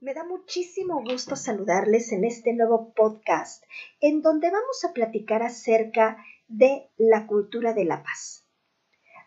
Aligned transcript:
Me 0.00 0.14
da 0.14 0.22
muchísimo 0.22 1.02
gusto 1.02 1.34
saludarles 1.34 2.12
en 2.12 2.24
este 2.24 2.52
nuevo 2.52 2.94
podcast 2.94 3.64
en 4.00 4.22
donde 4.22 4.48
vamos 4.48 4.84
a 4.84 4.92
platicar 4.92 5.42
acerca 5.42 6.24
de 6.46 6.88
la 6.96 7.26
cultura 7.26 7.72
de 7.72 7.84
la 7.84 8.04
paz. 8.04 8.46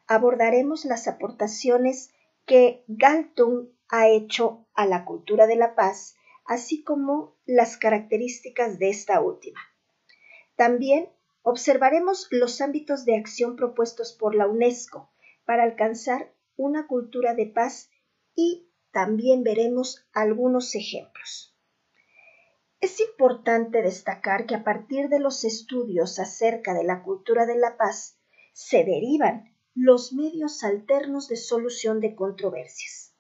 Abordaremos 0.08 0.86
las 0.86 1.10
aportaciones 1.10 2.14
que 2.46 2.86
Galtung 2.88 3.68
ha 3.90 4.08
hecho 4.08 4.66
a 4.74 4.86
la 4.86 5.04
cultura 5.04 5.46
de 5.46 5.58
la 5.58 5.76
paz, 5.76 6.16
así 6.46 6.86
como 6.86 7.36
las 7.46 7.76
características 7.76 8.80
de 8.80 8.92
esta 8.92 9.20
última. 9.20 9.60
También 10.56 11.10
observaremos 11.42 12.30
los 12.32 12.62
ámbitos 12.62 13.04
de 13.04 13.18
acción 13.18 13.58
propuestos 13.58 14.14
por 14.14 14.36
la 14.36 14.48
UNESCO 14.48 15.12
para 15.44 15.64
alcanzar 15.64 16.32
una 16.56 16.88
cultura 16.88 17.34
de 17.34 17.48
paz 17.48 17.90
y 18.36 18.71
también 18.92 19.44
veremos 19.44 20.06
algunos 20.14 20.76
ejemplos. 20.76 21.56
Es 22.80 23.00
importante 23.00 23.82
destacar 23.82 24.46
que 24.46 24.56
a 24.56 24.64
partir 24.64 25.08
de 25.10 25.20
los 25.20 25.44
estudios 25.44 26.20
acerca 26.20 26.74
de 26.74 26.84
la 26.84 27.04
cultura 27.04 27.46
de 27.46 27.56
la 27.56 27.78
paz 27.78 28.18
se 28.54 28.84
derivan 28.84 29.56
los 29.76 30.14
medios 30.14 30.64
alternos 30.64 31.28
de 31.28 31.38
solución 31.38 32.02
de 32.02 32.16
controversias. 32.16 33.16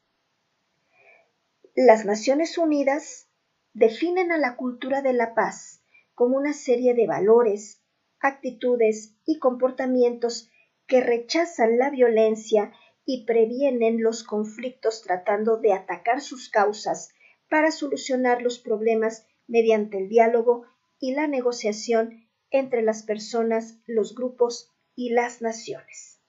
Las 1.75 2.05
Naciones 2.05 2.57
Unidas 2.57 3.29
definen 3.73 4.31
a 4.31 4.37
la 4.37 4.57
cultura 4.57 5.01
de 5.01 5.13
la 5.13 5.33
paz 5.33 5.83
como 6.15 6.37
una 6.37 6.53
serie 6.53 6.93
de 6.93 7.07
valores, 7.07 7.81
actitudes 8.19 9.15
y 9.25 9.39
comportamientos 9.39 10.49
que 10.87 11.01
rechazan 11.01 11.77
la 11.77 11.89
violencia 11.89 12.73
y 13.05 13.25
previenen 13.25 14.01
los 14.01 14.23
conflictos 14.23 15.01
tratando 15.01 15.57
de 15.57 15.73
atacar 15.73 16.21
sus 16.21 16.49
causas 16.49 17.09
para 17.49 17.71
solucionar 17.71 18.41
los 18.41 18.59
problemas 18.59 19.25
mediante 19.47 19.97
el 19.97 20.07
diálogo 20.07 20.65
y 20.99 21.13
la 21.13 21.27
negociación 21.27 22.27
entre 22.51 22.81
las 22.81 23.03
personas, 23.03 23.79
los 23.85 24.15
grupos 24.15 24.69
y 24.95 25.09
las 25.09 25.41
naciones. 25.41 26.21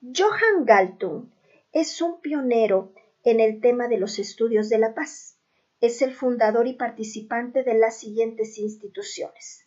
Johann 0.00 0.64
Galtung 0.64 1.30
es 1.72 2.00
un 2.00 2.20
pionero 2.20 2.94
en 3.24 3.40
el 3.40 3.60
tema 3.60 3.88
de 3.88 3.98
los 3.98 4.18
estudios 4.18 4.68
de 4.68 4.78
la 4.78 4.94
paz. 4.94 5.38
Es 5.80 6.02
el 6.02 6.14
fundador 6.14 6.66
y 6.66 6.74
participante 6.74 7.62
de 7.62 7.74
las 7.74 7.98
siguientes 7.98 8.58
instituciones. 8.58 9.66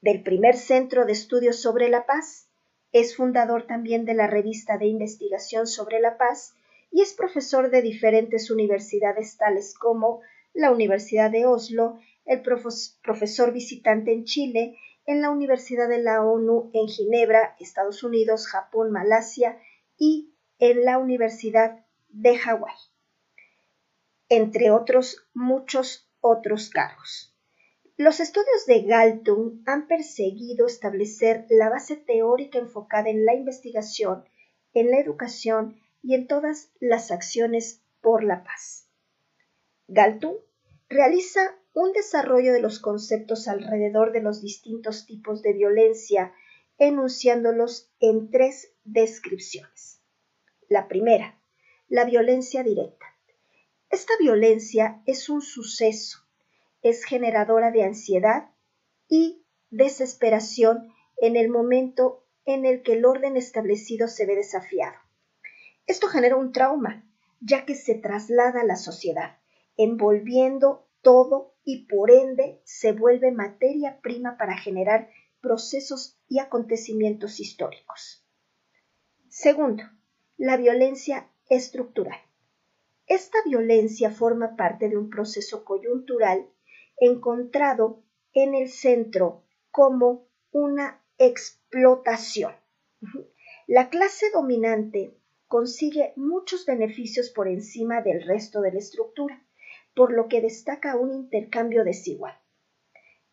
Del 0.00 0.22
primer 0.22 0.56
Centro 0.56 1.04
de 1.04 1.12
Estudios 1.12 1.60
sobre 1.60 1.88
la 1.88 2.06
Paz, 2.06 2.48
es 2.92 3.16
fundador 3.16 3.66
también 3.66 4.04
de 4.04 4.14
la 4.14 4.26
revista 4.26 4.78
de 4.78 4.86
investigación 4.86 5.66
sobre 5.66 6.00
la 6.00 6.18
paz 6.18 6.54
y 6.90 7.00
es 7.00 7.14
profesor 7.14 7.70
de 7.70 7.80
diferentes 7.80 8.50
universidades 8.50 9.38
tales 9.38 9.74
como 9.74 10.20
la 10.52 10.70
Universidad 10.70 11.30
de 11.30 11.46
Oslo, 11.46 11.98
el 12.26 12.42
profesor 12.42 13.52
visitante 13.52 14.12
en 14.12 14.24
Chile, 14.24 14.78
en 15.06 15.22
la 15.22 15.30
Universidad 15.30 15.88
de 15.88 16.02
la 16.02 16.22
ONU 16.22 16.70
en 16.74 16.86
Ginebra, 16.86 17.56
Estados 17.58 18.04
Unidos, 18.04 18.46
Japón, 18.46 18.92
Malasia 18.92 19.58
y 19.96 20.34
en 20.58 20.84
la 20.84 20.98
Universidad 20.98 21.84
de 22.10 22.36
Hawái, 22.36 22.76
entre 24.28 24.70
otros 24.70 25.26
muchos 25.34 26.08
otros 26.20 26.70
cargos. 26.70 27.31
Los 28.02 28.18
estudios 28.18 28.66
de 28.66 28.82
Galtung 28.82 29.62
han 29.64 29.86
perseguido 29.86 30.66
establecer 30.66 31.46
la 31.48 31.68
base 31.68 31.94
teórica 31.94 32.58
enfocada 32.58 33.08
en 33.10 33.24
la 33.24 33.32
investigación, 33.32 34.24
en 34.74 34.90
la 34.90 34.98
educación 34.98 35.80
y 36.02 36.16
en 36.16 36.26
todas 36.26 36.72
las 36.80 37.12
acciones 37.12 37.80
por 38.00 38.24
la 38.24 38.42
paz. 38.42 38.88
Galtung 39.86 40.34
realiza 40.88 41.56
un 41.74 41.92
desarrollo 41.92 42.52
de 42.52 42.60
los 42.60 42.80
conceptos 42.80 43.46
alrededor 43.46 44.10
de 44.10 44.22
los 44.22 44.42
distintos 44.42 45.06
tipos 45.06 45.40
de 45.40 45.52
violencia, 45.52 46.34
enunciándolos 46.78 47.92
en 48.00 48.32
tres 48.32 48.74
descripciones. 48.82 50.02
La 50.68 50.88
primera, 50.88 51.40
la 51.86 52.04
violencia 52.04 52.64
directa. 52.64 53.06
Esta 53.90 54.14
violencia 54.18 55.00
es 55.06 55.28
un 55.28 55.40
suceso 55.40 56.21
es 56.82 57.04
generadora 57.04 57.70
de 57.70 57.84
ansiedad 57.84 58.50
y 59.08 59.46
desesperación 59.70 60.92
en 61.16 61.36
el 61.36 61.48
momento 61.48 62.26
en 62.44 62.66
el 62.66 62.82
que 62.82 62.94
el 62.94 63.04
orden 63.04 63.36
establecido 63.36 64.08
se 64.08 64.26
ve 64.26 64.36
desafiado. 64.36 64.96
Esto 65.86 66.08
genera 66.08 66.36
un 66.36 66.52
trauma, 66.52 67.04
ya 67.40 67.64
que 67.64 67.74
se 67.74 67.94
traslada 67.94 68.60
a 68.60 68.64
la 68.64 68.76
sociedad, 68.76 69.38
envolviendo 69.76 70.88
todo 71.02 71.54
y 71.64 71.86
por 71.86 72.10
ende 72.10 72.60
se 72.64 72.92
vuelve 72.92 73.32
materia 73.32 74.00
prima 74.00 74.36
para 74.36 74.56
generar 74.56 75.08
procesos 75.40 76.18
y 76.28 76.38
acontecimientos 76.38 77.40
históricos. 77.40 78.24
Segundo, 79.28 79.84
la 80.36 80.56
violencia 80.56 81.30
estructural. 81.48 82.18
Esta 83.06 83.38
violencia 83.44 84.10
forma 84.10 84.56
parte 84.56 84.88
de 84.88 84.96
un 84.96 85.10
proceso 85.10 85.64
coyuntural 85.64 86.48
encontrado 87.04 88.04
en 88.32 88.54
el 88.54 88.68
centro 88.68 89.42
como 89.72 90.28
una 90.52 91.02
explotación. 91.18 92.54
La 93.66 93.90
clase 93.90 94.30
dominante 94.32 95.18
consigue 95.48 96.12
muchos 96.14 96.64
beneficios 96.64 97.30
por 97.30 97.48
encima 97.48 98.02
del 98.02 98.22
resto 98.22 98.60
de 98.60 98.70
la 98.70 98.78
estructura, 98.78 99.44
por 99.96 100.12
lo 100.12 100.28
que 100.28 100.40
destaca 100.40 100.94
un 100.94 101.12
intercambio 101.12 101.82
desigual. 101.82 102.38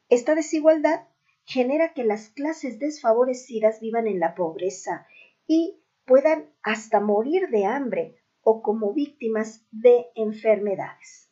Esta 0.09 0.33
desigualdad 0.33 1.07
genera 1.45 1.93
que 1.93 2.03
las 2.03 2.29
clases 2.29 2.79
desfavorecidas 2.79 3.81
vivan 3.81 4.07
en 4.07 4.19
la 4.19 4.33
pobreza 4.33 5.05
y 5.45 5.83
puedan 6.05 6.49
hasta 6.63 6.99
morir 6.99 7.49
de 7.49 7.65
hambre 7.65 8.15
o 8.41 8.63
como 8.63 8.93
víctimas 8.93 9.63
de 9.69 10.07
enfermedades. 10.15 11.28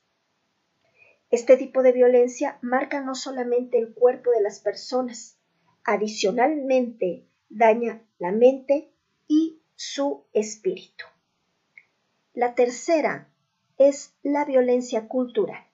Este 1.30 1.58
tipo 1.58 1.84
de 1.84 1.92
violencia 1.92 2.58
marca 2.62 3.02
no 3.02 3.14
solamente 3.14 3.78
el 3.78 3.94
cuerpo 3.94 4.32
de 4.32 4.42
las 4.42 4.62
personas, 4.62 5.38
adicionalmente 5.84 7.28
daña 7.50 8.02
la 8.18 8.32
mente 8.32 8.94
y 9.28 9.62
su 9.76 10.26
espíritu. 10.34 11.06
La 12.34 12.56
tercera 12.56 13.30
es 13.78 14.16
la 14.24 14.46
violencia 14.46 15.08
cultural. 15.08 15.66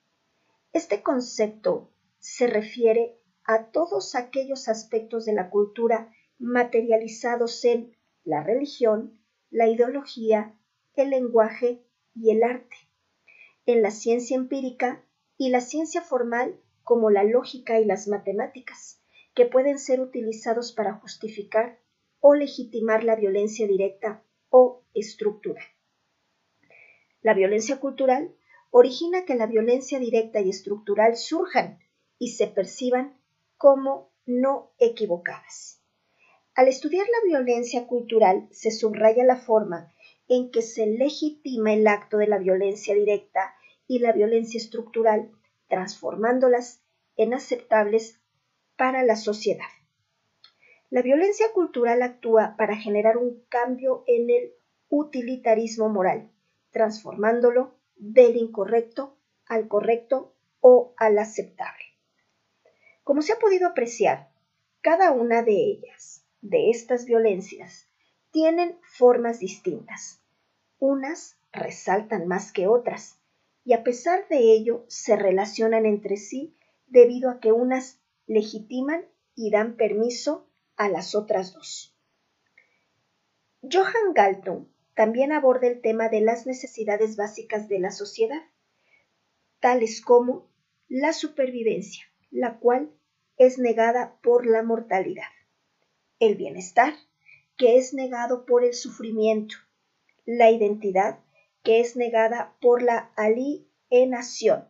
Este 0.72 1.02
concepto 1.02 1.90
se 2.18 2.48
refiere 2.48 3.18
a 3.44 3.66
todos 3.66 4.14
aquellos 4.14 4.68
aspectos 4.68 5.24
de 5.24 5.34
la 5.34 5.50
cultura 5.50 6.12
materializados 6.38 7.64
en 7.64 7.96
la 8.24 8.42
religión, 8.42 9.20
la 9.50 9.68
ideología, 9.68 10.54
el 10.94 11.10
lenguaje 11.10 11.84
y 12.14 12.30
el 12.30 12.42
arte. 12.42 12.76
En 13.66 13.82
la 13.82 13.90
ciencia 13.90 14.36
empírica 14.36 15.04
y 15.36 15.50
la 15.50 15.60
ciencia 15.60 16.00
formal 16.02 16.60
como 16.82 17.10
la 17.10 17.24
lógica 17.24 17.80
y 17.80 17.84
las 17.84 18.08
matemáticas, 18.08 19.00
que 19.34 19.46
pueden 19.46 19.78
ser 19.78 20.00
utilizados 20.00 20.72
para 20.72 20.94
justificar 20.94 21.80
o 22.20 22.34
legitimar 22.34 23.04
la 23.04 23.16
violencia 23.16 23.66
directa 23.66 24.22
o 24.48 24.84
estructural. 24.94 25.64
La 27.20 27.34
violencia 27.34 27.80
cultural 27.80 28.34
origina 28.70 29.24
que 29.24 29.34
la 29.34 29.46
violencia 29.46 29.98
directa 29.98 30.40
y 30.40 30.50
estructural 30.50 31.16
surjan 31.16 31.78
y 32.18 32.28
se 32.28 32.46
perciban 32.46 33.18
como 33.56 34.12
no 34.26 34.72
equivocadas. 34.78 35.82
Al 36.54 36.68
estudiar 36.68 37.06
la 37.08 37.28
violencia 37.28 37.86
cultural 37.86 38.48
se 38.52 38.70
subraya 38.70 39.24
la 39.24 39.36
forma 39.36 39.92
en 40.28 40.50
que 40.50 40.62
se 40.62 40.86
legitima 40.86 41.72
el 41.72 41.86
acto 41.86 42.18
de 42.18 42.28
la 42.28 42.38
violencia 42.38 42.94
directa 42.94 43.54
y 43.86 43.98
la 43.98 44.12
violencia 44.12 44.58
estructural, 44.58 45.30
transformándolas 45.68 46.82
en 47.16 47.34
aceptables 47.34 48.20
para 48.76 49.02
la 49.02 49.16
sociedad. 49.16 49.68
La 50.90 51.02
violencia 51.02 51.46
cultural 51.52 52.02
actúa 52.02 52.54
para 52.56 52.76
generar 52.76 53.16
un 53.16 53.42
cambio 53.48 54.04
en 54.06 54.30
el 54.30 54.52
utilitarismo 54.88 55.88
moral, 55.88 56.30
transformándolo 56.70 57.74
del 57.96 58.36
incorrecto 58.36 59.16
al 59.46 59.68
correcto 59.68 60.34
o 60.60 60.94
al 60.96 61.18
aceptable. 61.18 61.84
Como 63.02 63.22
se 63.22 63.32
ha 63.32 63.38
podido 63.38 63.68
apreciar, 63.68 64.30
cada 64.80 65.12
una 65.12 65.42
de 65.42 65.52
ellas, 65.52 66.24
de 66.40 66.70
estas 66.70 67.04
violencias, 67.06 67.88
tienen 68.30 68.78
formas 68.82 69.38
distintas. 69.38 70.20
Unas 70.78 71.38
resaltan 71.52 72.26
más 72.26 72.52
que 72.52 72.66
otras, 72.66 73.20
y 73.64 73.72
a 73.72 73.82
pesar 73.82 74.28
de 74.28 74.52
ello 74.52 74.84
se 74.88 75.16
relacionan 75.16 75.86
entre 75.86 76.16
sí 76.16 76.54
debido 76.86 77.30
a 77.30 77.40
que 77.40 77.52
unas 77.52 78.00
legitiman 78.26 79.04
y 79.34 79.50
dan 79.50 79.76
permiso 79.76 80.48
a 80.76 80.88
las 80.88 81.14
otras 81.14 81.54
dos. 81.54 81.96
Johann 83.62 84.12
Galtung 84.14 84.66
también 84.94 85.32
aborda 85.32 85.66
el 85.66 85.80
tema 85.80 86.08
de 86.08 86.20
las 86.20 86.46
necesidades 86.46 87.16
básicas 87.16 87.68
de 87.68 87.80
la 87.80 87.90
sociedad, 87.90 88.42
tales 89.60 90.00
como 90.00 90.46
la 90.88 91.12
supervivencia, 91.12 92.04
la 92.30 92.58
cual 92.58 92.92
es 93.38 93.58
negada 93.58 94.18
por 94.22 94.46
la 94.46 94.62
mortalidad, 94.62 95.24
el 96.20 96.36
bienestar, 96.36 96.92
que 97.56 97.78
es 97.78 97.94
negado 97.94 98.44
por 98.44 98.64
el 98.64 98.74
sufrimiento, 98.74 99.56
la 100.26 100.50
identidad, 100.50 101.23
que 101.64 101.80
es 101.80 101.96
negada 101.96 102.54
por 102.60 102.82
la 102.82 103.10
alienación, 103.16 104.68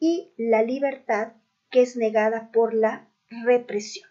y 0.00 0.32
la 0.36 0.62
libertad, 0.62 1.34
que 1.70 1.82
es 1.82 1.96
negada 1.96 2.50
por 2.50 2.74
la 2.74 3.08
represión. 3.28 4.08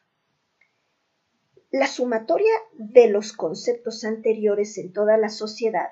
La 1.71 1.87
sumatoria 1.87 2.53
de 2.73 3.09
los 3.09 3.33
conceptos 3.33 4.03
anteriores 4.03 4.77
en 4.77 4.93
toda 4.93 5.17
la 5.17 5.29
sociedad 5.29 5.89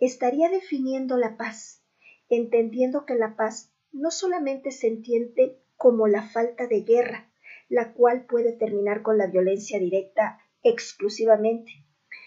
estaría 0.00 0.48
definiendo 0.48 1.16
la 1.16 1.36
paz, 1.36 1.82
entendiendo 2.28 3.04
que 3.04 3.14
la 3.14 3.36
paz 3.36 3.70
no 3.92 4.10
solamente 4.10 4.70
se 4.70 4.86
entiende 4.86 5.58
como 5.76 6.08
la 6.08 6.22
falta 6.22 6.66
de 6.66 6.80
guerra, 6.80 7.30
la 7.68 7.92
cual 7.92 8.24
puede 8.24 8.52
terminar 8.52 9.02
con 9.02 9.18
la 9.18 9.26
violencia 9.26 9.78
directa 9.78 10.40
exclusivamente, 10.62 11.72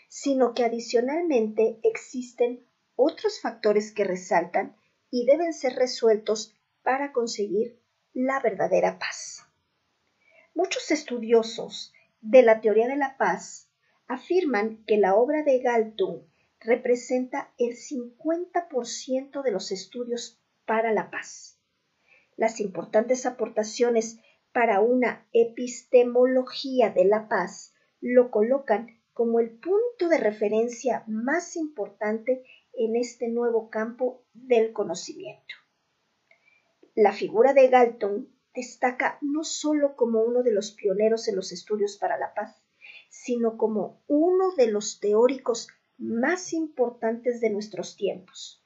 sino 0.08 0.54
que 0.54 0.64
adicionalmente 0.64 1.80
existen 1.84 2.66
otros 3.01 3.42
factores 3.42 3.92
que 3.92 4.03
resaltan 4.03 4.75
y 5.09 5.25
deben 5.25 5.53
ser 5.53 5.74
resueltos 5.74 6.53
para 6.83 7.12
conseguir 7.12 7.80
la 8.13 8.39
verdadera 8.39 9.00
paz. 9.00 9.45
Muchos 10.53 10.92
estudiosos 10.92 11.94
de 12.21 12.44
la 12.44 12.62
teoría 12.62 12.88
de 12.88 12.98
la 12.98 13.18
paz 13.18 13.69
afirman 14.07 14.83
que 14.86 14.98
la 14.98 15.15
obra 15.15 15.44
de 15.44 15.59
Galtung 15.59 16.27
representa 16.59 17.51
el 17.57 17.75
50% 17.75 19.42
de 19.42 19.51
los 19.51 19.71
estudios 19.71 20.39
para 20.65 20.92
la 20.92 21.09
paz. 21.09 21.59
Las 22.36 22.59
importantes 22.59 23.25
aportaciones 23.25 24.19
para 24.51 24.80
una 24.80 25.27
epistemología 25.33 26.92
de 26.92 27.06
la 27.06 27.27
paz 27.27 27.74
lo 28.00 28.30
colocan 28.30 29.01
como 29.13 29.39
el 29.39 29.51
punto 29.51 30.07
de 30.09 30.18
referencia 30.18 31.04
más 31.07 31.56
importante 31.56 32.44
en 32.73 32.95
este 32.95 33.27
nuevo 33.27 33.69
campo 33.69 34.23
del 34.33 34.73
conocimiento. 34.73 35.56
La 36.95 37.13
figura 37.13 37.53
de 37.53 37.69
Galton 37.69 38.29
destaca 38.53 39.18
no 39.21 39.44
solo 39.44 39.95
como 39.95 40.21
uno 40.23 40.44
de 40.44 40.51
los 40.51 40.71
pioneros 40.71 41.27
en 41.27 41.35
los 41.35 41.51
estudios 41.51 41.97
para 41.97 42.18
la 42.18 42.33
paz, 42.33 42.62
sino 43.09 43.57
como 43.57 44.03
uno 44.07 44.51
de 44.56 44.68
los 44.68 45.00
teóricos 45.00 45.68
más 45.97 46.53
importantes 46.53 47.39
de 47.39 47.50
nuestros 47.50 47.95
tiempos, 47.95 48.65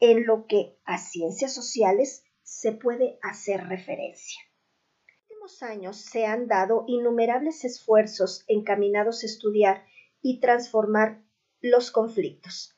en 0.00 0.26
lo 0.26 0.46
que 0.46 0.78
a 0.84 0.98
ciencias 0.98 1.52
sociales 1.52 2.24
se 2.42 2.72
puede 2.72 3.18
hacer 3.22 3.66
referencia. 3.66 4.40
En 5.28 5.40
los 5.40 5.60
últimos 5.60 5.62
años 5.62 5.96
se 5.96 6.26
han 6.26 6.46
dado 6.46 6.84
innumerables 6.86 7.64
esfuerzos 7.64 8.44
encaminados 8.46 9.22
a 9.22 9.26
estudiar 9.26 9.84
y 10.22 10.40
transformar 10.40 11.22
los 11.60 11.90
conflictos. 11.90 12.75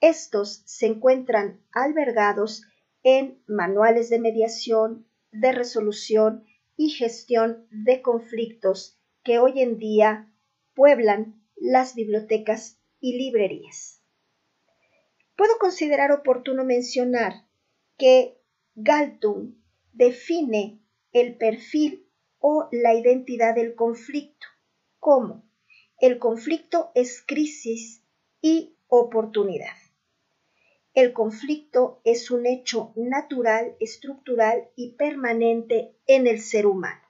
Estos 0.00 0.62
se 0.64 0.86
encuentran 0.86 1.62
albergados 1.72 2.62
en 3.02 3.42
manuales 3.46 4.08
de 4.08 4.18
mediación, 4.18 5.06
de 5.30 5.52
resolución 5.52 6.44
y 6.76 6.90
gestión 6.90 7.66
de 7.70 8.00
conflictos 8.00 8.98
que 9.22 9.38
hoy 9.38 9.60
en 9.60 9.78
día 9.78 10.32
pueblan 10.74 11.42
las 11.54 11.94
bibliotecas 11.94 12.80
y 13.00 13.18
librerías. 13.18 14.02
Puedo 15.36 15.58
considerar 15.58 16.12
oportuno 16.12 16.64
mencionar 16.64 17.46
que 17.98 18.40
Galtung 18.74 19.56
define 19.92 20.80
el 21.12 21.36
perfil 21.36 22.08
o 22.38 22.68
la 22.72 22.94
identidad 22.94 23.54
del 23.54 23.74
conflicto 23.74 24.46
como 24.98 25.44
el 26.00 26.18
conflicto 26.18 26.90
es 26.94 27.22
crisis 27.26 28.02
y 28.40 28.74
oportunidad. 28.88 29.76
El 31.00 31.14
conflicto 31.14 32.02
es 32.04 32.30
un 32.30 32.44
hecho 32.44 32.92
natural, 32.94 33.74
estructural 33.80 34.68
y 34.76 34.96
permanente 34.96 35.96
en 36.06 36.26
el 36.26 36.42
ser 36.42 36.66
humano. 36.66 37.00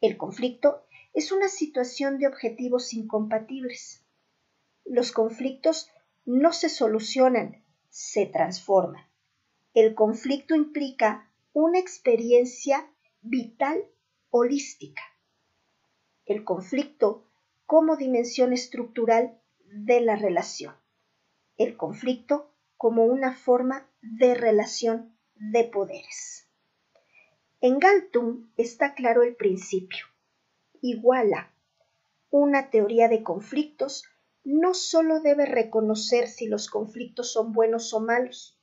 El 0.00 0.16
conflicto 0.16 0.86
es 1.12 1.32
una 1.32 1.48
situación 1.48 2.20
de 2.20 2.28
objetivos 2.28 2.94
incompatibles. 2.94 4.04
Los 4.84 5.10
conflictos 5.10 5.90
no 6.24 6.52
se 6.52 6.68
solucionan, 6.68 7.64
se 7.88 8.26
transforman. 8.26 9.04
El 9.74 9.96
conflicto 9.96 10.54
implica 10.54 11.32
una 11.52 11.80
experiencia 11.80 12.88
vital 13.22 13.86
holística. 14.30 15.02
El 16.26 16.44
conflicto 16.44 17.26
como 17.66 17.96
dimensión 17.96 18.52
estructural 18.52 19.36
de 19.64 20.00
la 20.00 20.14
relación. 20.14 20.76
El 21.56 21.76
conflicto 21.76 22.49
como 22.80 23.04
una 23.04 23.34
forma 23.34 23.86
de 24.00 24.32
relación 24.34 25.14
de 25.34 25.64
poderes. 25.64 26.48
En 27.60 27.78
Galtung 27.78 28.46
está 28.56 28.94
claro 28.94 29.22
el 29.22 29.36
principio. 29.36 30.06
Iguala. 30.80 31.52
Una 32.30 32.70
teoría 32.70 33.08
de 33.08 33.22
conflictos 33.22 34.04
no 34.44 34.72
solo 34.72 35.20
debe 35.20 35.44
reconocer 35.44 36.26
si 36.26 36.46
los 36.46 36.70
conflictos 36.70 37.30
son 37.34 37.52
buenos 37.52 37.92
o 37.92 38.00
malos. 38.00 38.58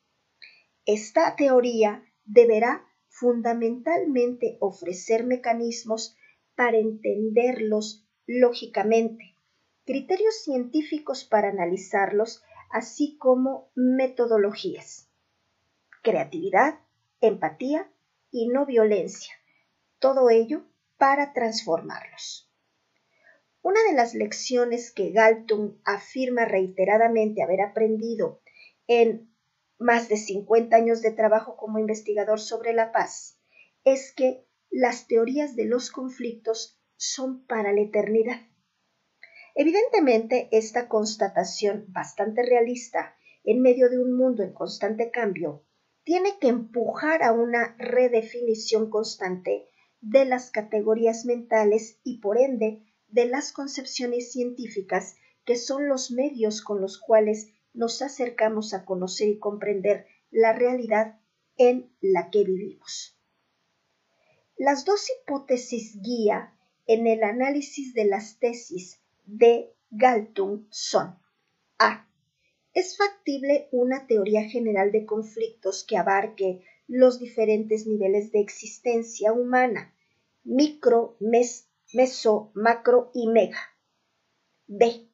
Esta 0.88 1.36
teoría 1.36 2.04
deberá 2.26 2.88
fundamentalmente 3.10 4.58
ofrecer 4.62 5.28
mecanismos 5.28 6.16
para 6.56 6.80
entenderlos 6.80 8.10
lógicamente, 8.26 9.36
criterios 9.86 10.42
científicos 10.42 11.24
para 11.24 11.50
analizarlos 11.50 12.42
así 12.70 13.18
como 13.18 13.70
metodologías. 13.76 15.10
Creatividad, 16.02 16.80
empatía 17.22 17.92
y 18.32 18.48
no 18.50 18.66
violencia. 18.66 19.34
Todo 20.00 20.30
ello 20.30 20.64
para 20.98 21.34
transformarlos. 21.34 22.50
Una 23.62 23.84
de 23.84 23.94
las 23.94 24.14
lecciones 24.14 24.92
que 24.92 25.12
Galtung 25.12 25.78
afirma 25.84 26.46
reiteradamente 26.46 27.44
haber 27.44 27.62
aprendido 27.62 28.42
en 28.88 29.30
más 29.78 30.08
de 30.10 30.18
50 30.18 30.76
años 30.76 31.02
de 31.02 31.12
trabajo 31.12 31.58
como 31.58 31.80
investigador 31.80 32.40
sobre 32.40 32.74
la 32.74 32.92
paz 32.92 33.40
es 33.84 34.14
que 34.14 34.46
las 34.70 35.08
teorías 35.08 35.56
de 35.56 35.66
los 35.66 35.92
conflictos 35.92 36.80
son 36.96 37.46
para 37.46 37.74
la 37.74 37.82
eternidad. 37.82 38.42
Evidentemente, 39.60 40.50
esta 40.52 40.88
constatación 40.88 41.86
bastante 41.88 42.44
realista 42.44 43.16
en 43.44 43.64
medio 43.64 43.90
de 43.90 43.98
un 43.98 44.16
mundo 44.16 44.44
en 44.44 44.54
constante 44.54 45.10
cambio 45.10 45.66
tiene 46.04 46.38
que 46.40 46.48
empujar 46.48 47.24
a 47.24 47.32
una 47.32 47.76
redefinición 47.80 48.92
constante 48.92 49.68
de 50.00 50.26
las 50.26 50.52
categorías 50.52 51.26
mentales 51.26 52.00
y 52.04 52.20
por 52.20 52.38
ende 52.38 52.84
de 53.08 53.26
las 53.26 53.52
concepciones 53.52 54.32
científicas 54.32 55.16
que 55.44 55.56
son 55.56 55.90
los 55.90 56.12
medios 56.12 56.62
con 56.62 56.80
los 56.80 57.00
cuales 57.00 57.52
nos 57.74 58.04
acercamos 58.04 58.76
a 58.76 58.86
conocer 58.86 59.28
y 59.28 59.40
comprender 59.40 60.06
la 60.30 60.54
realidad 60.54 61.20
en 61.56 61.92
la 62.00 62.30
que 62.30 62.44
vivimos. 62.44 63.20
Las 64.56 64.86
dos 64.86 65.08
hipótesis 65.10 66.00
guía 66.00 66.54
en 66.86 67.08
el 67.08 67.24
análisis 67.24 67.96
de 67.96 68.06
las 68.06 68.38
tesis 68.38 69.02
de 69.28 69.76
Galtung 69.90 70.68
son 70.70 71.20
A. 71.78 72.10
Es 72.74 72.98
factible 72.98 73.68
una 73.72 74.08
teoría 74.08 74.44
general 74.44 74.92
de 74.92 75.06
conflictos 75.06 75.84
que 75.84 75.98
abarque 75.98 76.64
los 76.88 77.20
diferentes 77.20 77.86
niveles 77.86 78.32
de 78.32 78.40
existencia 78.40 79.34
humana, 79.34 79.94
micro, 80.46 81.18
meso, 81.20 82.52
macro 82.54 83.12
y 83.14 83.28
mega. 83.28 83.60
B. 84.66 85.10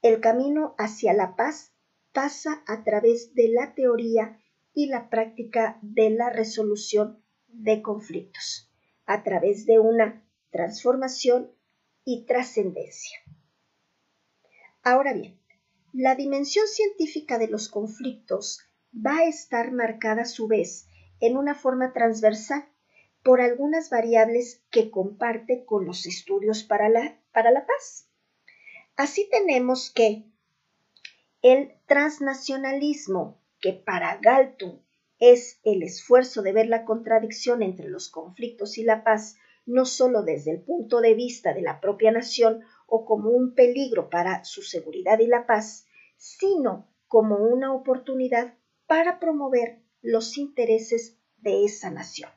El 0.00 0.20
camino 0.20 0.74
hacia 0.78 1.12
la 1.12 1.36
paz 1.36 1.74
pasa 2.12 2.64
a 2.66 2.82
través 2.82 3.34
de 3.34 3.48
la 3.48 3.74
teoría 3.74 4.40
y 4.72 4.86
la 4.86 5.10
práctica 5.10 5.78
de 5.82 6.08
la 6.08 6.30
resolución 6.30 7.22
de 7.48 7.82
conflictos, 7.82 8.70
a 9.04 9.22
través 9.22 9.66
de 9.66 9.78
una 9.78 10.26
transformación 10.50 11.52
y 12.04 12.24
trascendencia. 12.24 13.18
Ahora 14.82 15.12
bien, 15.12 15.38
la 15.92 16.14
dimensión 16.14 16.66
científica 16.66 17.38
de 17.38 17.48
los 17.48 17.68
conflictos 17.68 18.60
va 18.94 19.18
a 19.18 19.24
estar 19.24 19.72
marcada 19.72 20.22
a 20.22 20.26
su 20.26 20.48
vez 20.48 20.86
en 21.20 21.36
una 21.36 21.54
forma 21.54 21.92
transversal 21.92 22.64
por 23.22 23.40
algunas 23.40 23.90
variables 23.90 24.62
que 24.70 24.90
comparte 24.90 25.64
con 25.64 25.84
los 25.84 26.06
estudios 26.06 26.64
para 26.64 26.88
la, 26.88 27.18
para 27.32 27.50
la 27.50 27.66
paz. 27.66 28.08
Así 28.96 29.28
tenemos 29.30 29.90
que 29.90 30.24
el 31.42 31.74
transnacionalismo, 31.86 33.38
que 33.60 33.72
para 33.72 34.16
Galtung 34.18 34.80
Es 35.18 35.60
el 35.64 35.82
esfuerzo 35.82 36.40
de 36.40 36.52
ver 36.52 36.68
la 36.68 36.86
contradicción 36.86 37.62
entre 37.62 37.88
los 37.88 38.08
conflictos 38.08 38.78
y 38.78 38.84
la 38.84 39.04
paz, 39.04 39.36
no 39.66 39.84
solo 39.84 40.22
desde 40.22 40.50
el 40.52 40.62
punto 40.62 41.02
de 41.02 41.12
vista 41.12 41.52
de 41.52 41.60
la 41.60 41.80
propia 41.80 42.10
nación 42.10 42.62
o 42.90 43.06
como 43.06 43.30
un 43.30 43.54
peligro 43.54 44.10
para 44.10 44.44
su 44.44 44.62
seguridad 44.62 45.18
y 45.20 45.26
la 45.26 45.46
paz, 45.46 45.86
sino 46.16 46.88
como 47.06 47.36
una 47.36 47.72
oportunidad 47.72 48.54
para 48.86 49.18
promover 49.18 49.80
los 50.02 50.36
intereses 50.36 51.16
de 51.38 51.64
esa 51.64 51.90
nación. 51.90 52.30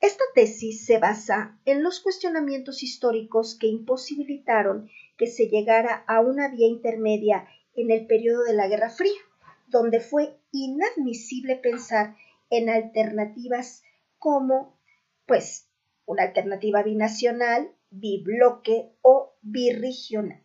Esta 0.00 0.24
tesis 0.34 0.86
se 0.86 0.98
basa 0.98 1.58
en 1.64 1.82
los 1.82 2.00
cuestionamientos 2.00 2.82
históricos 2.82 3.56
que 3.58 3.66
imposibilitaron 3.66 4.88
que 5.16 5.26
se 5.26 5.48
llegara 5.48 6.04
a 6.06 6.20
una 6.20 6.48
vía 6.48 6.66
intermedia 6.66 7.46
en 7.74 7.90
el 7.90 8.06
periodo 8.06 8.44
de 8.44 8.54
la 8.54 8.66
Guerra 8.66 8.90
Fría, 8.90 9.20
donde 9.68 10.00
fue 10.00 10.36
inadmisible 10.52 11.56
pensar 11.56 12.16
en 12.48 12.68
alternativas 12.68 13.82
como, 14.18 14.78
pues, 15.26 15.68
una 16.06 16.24
alternativa 16.24 16.82
binacional, 16.82 17.70
bibloque 17.90 18.94
o 19.02 19.36
birregional. 19.42 20.40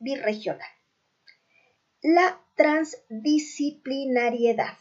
La 2.01 2.41
transdisciplinariedad. 2.55 4.77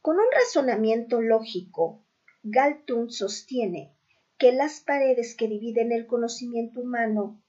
Con 0.00 0.16
un 0.16 0.26
razonamiento 0.32 1.22
lógico, 1.22 2.04
Galtung 2.42 3.10
sostiene 3.10 3.94
que 4.38 4.52
las 4.52 4.80
paredes 4.80 5.34
que 5.34 5.48
dividen 5.48 5.92
el 5.92 6.06
conocimiento 6.06 6.80
humano 6.80 7.42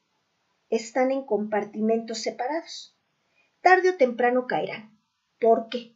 están 0.69 1.11
en 1.11 1.25
compartimentos 1.25 2.19
separados. 2.19 2.97
Tarde 3.61 3.89
o 3.89 3.97
temprano 3.97 4.47
caerán. 4.47 4.97
¿Por 5.39 5.67
qué? 5.69 5.95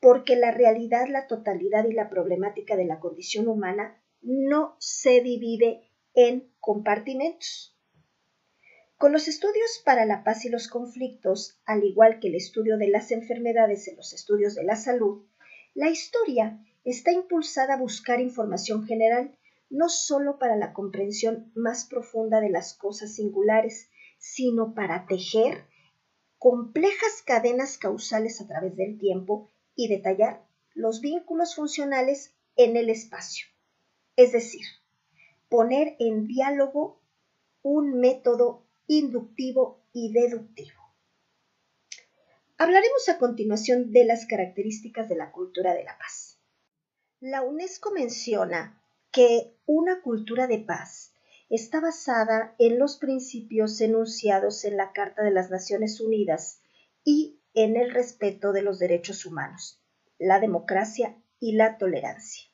Porque 0.00 0.36
la 0.36 0.52
realidad, 0.52 1.06
la 1.08 1.26
totalidad 1.26 1.86
y 1.86 1.92
la 1.92 2.08
problemática 2.08 2.76
de 2.76 2.86
la 2.86 3.00
condición 3.00 3.48
humana 3.48 4.00
no 4.22 4.76
se 4.78 5.20
divide 5.20 5.83
en 6.14 6.52
compartimentos. 6.60 7.76
Con 8.96 9.12
los 9.12 9.28
estudios 9.28 9.82
para 9.84 10.06
la 10.06 10.24
paz 10.24 10.44
y 10.44 10.48
los 10.48 10.68
conflictos, 10.68 11.60
al 11.66 11.84
igual 11.84 12.20
que 12.20 12.28
el 12.28 12.36
estudio 12.36 12.78
de 12.78 12.88
las 12.88 13.10
enfermedades 13.10 13.88
en 13.88 13.96
los 13.96 14.12
estudios 14.12 14.54
de 14.54 14.64
la 14.64 14.76
salud, 14.76 15.26
la 15.74 15.90
historia 15.90 16.64
está 16.84 17.12
impulsada 17.12 17.74
a 17.74 17.78
buscar 17.78 18.20
información 18.20 18.86
general, 18.86 19.36
no 19.68 19.88
solo 19.88 20.38
para 20.38 20.56
la 20.56 20.72
comprensión 20.72 21.50
más 21.54 21.84
profunda 21.86 22.40
de 22.40 22.50
las 22.50 22.74
cosas 22.74 23.14
singulares, 23.14 23.90
sino 24.18 24.74
para 24.74 25.06
tejer 25.06 25.64
complejas 26.38 27.22
cadenas 27.26 27.78
causales 27.78 28.40
a 28.40 28.46
través 28.46 28.76
del 28.76 28.98
tiempo 28.98 29.50
y 29.74 29.88
detallar 29.88 30.46
los 30.74 31.00
vínculos 31.00 31.56
funcionales 31.56 32.34
en 32.54 32.76
el 32.76 32.90
espacio. 32.90 33.46
Es 34.16 34.32
decir, 34.32 34.64
poner 35.54 35.94
en 36.00 36.26
diálogo 36.26 37.00
un 37.62 38.00
método 38.00 38.66
inductivo 38.88 39.84
y 39.92 40.12
deductivo. 40.12 40.82
Hablaremos 42.58 43.08
a 43.08 43.18
continuación 43.18 43.92
de 43.92 44.04
las 44.04 44.26
características 44.26 45.08
de 45.08 45.14
la 45.14 45.30
cultura 45.30 45.72
de 45.72 45.84
la 45.84 45.96
paz. 45.96 46.40
La 47.20 47.42
UNESCO 47.42 47.92
menciona 47.92 48.82
que 49.12 49.54
una 49.64 50.02
cultura 50.02 50.48
de 50.48 50.58
paz 50.58 51.12
está 51.48 51.78
basada 51.78 52.56
en 52.58 52.80
los 52.80 52.96
principios 52.96 53.80
enunciados 53.80 54.64
en 54.64 54.76
la 54.76 54.90
Carta 54.90 55.22
de 55.22 55.30
las 55.30 55.50
Naciones 55.50 56.00
Unidas 56.00 56.62
y 57.04 57.38
en 57.54 57.76
el 57.76 57.92
respeto 57.92 58.50
de 58.50 58.62
los 58.62 58.80
derechos 58.80 59.24
humanos, 59.24 59.80
la 60.18 60.40
democracia 60.40 61.14
y 61.38 61.52
la 61.52 61.78
tolerancia. 61.78 62.53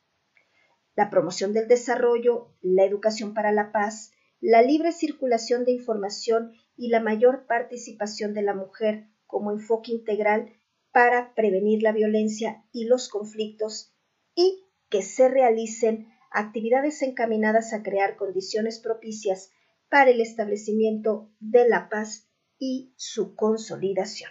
La 1.01 1.09
promoción 1.09 1.51
del 1.51 1.67
desarrollo, 1.67 2.53
la 2.61 2.85
educación 2.85 3.33
para 3.33 3.51
la 3.51 3.71
paz, 3.71 4.11
la 4.39 4.61
libre 4.61 4.91
circulación 4.91 5.65
de 5.65 5.71
información 5.71 6.51
y 6.77 6.89
la 6.89 6.99
mayor 6.99 7.47
participación 7.47 8.35
de 8.35 8.43
la 8.43 8.53
mujer 8.53 9.07
como 9.25 9.51
enfoque 9.51 9.91
integral 9.91 10.53
para 10.91 11.33
prevenir 11.33 11.81
la 11.81 11.91
violencia 11.91 12.63
y 12.71 12.85
los 12.85 13.09
conflictos 13.09 13.95
y 14.35 14.63
que 14.89 15.01
se 15.01 15.27
realicen 15.27 16.07
actividades 16.29 17.01
encaminadas 17.01 17.73
a 17.73 17.81
crear 17.81 18.15
condiciones 18.15 18.77
propicias 18.77 19.49
para 19.89 20.11
el 20.11 20.21
establecimiento 20.21 21.31
de 21.39 21.67
la 21.67 21.89
paz 21.89 22.29
y 22.59 22.93
su 22.95 23.35
consolidación. 23.35 24.29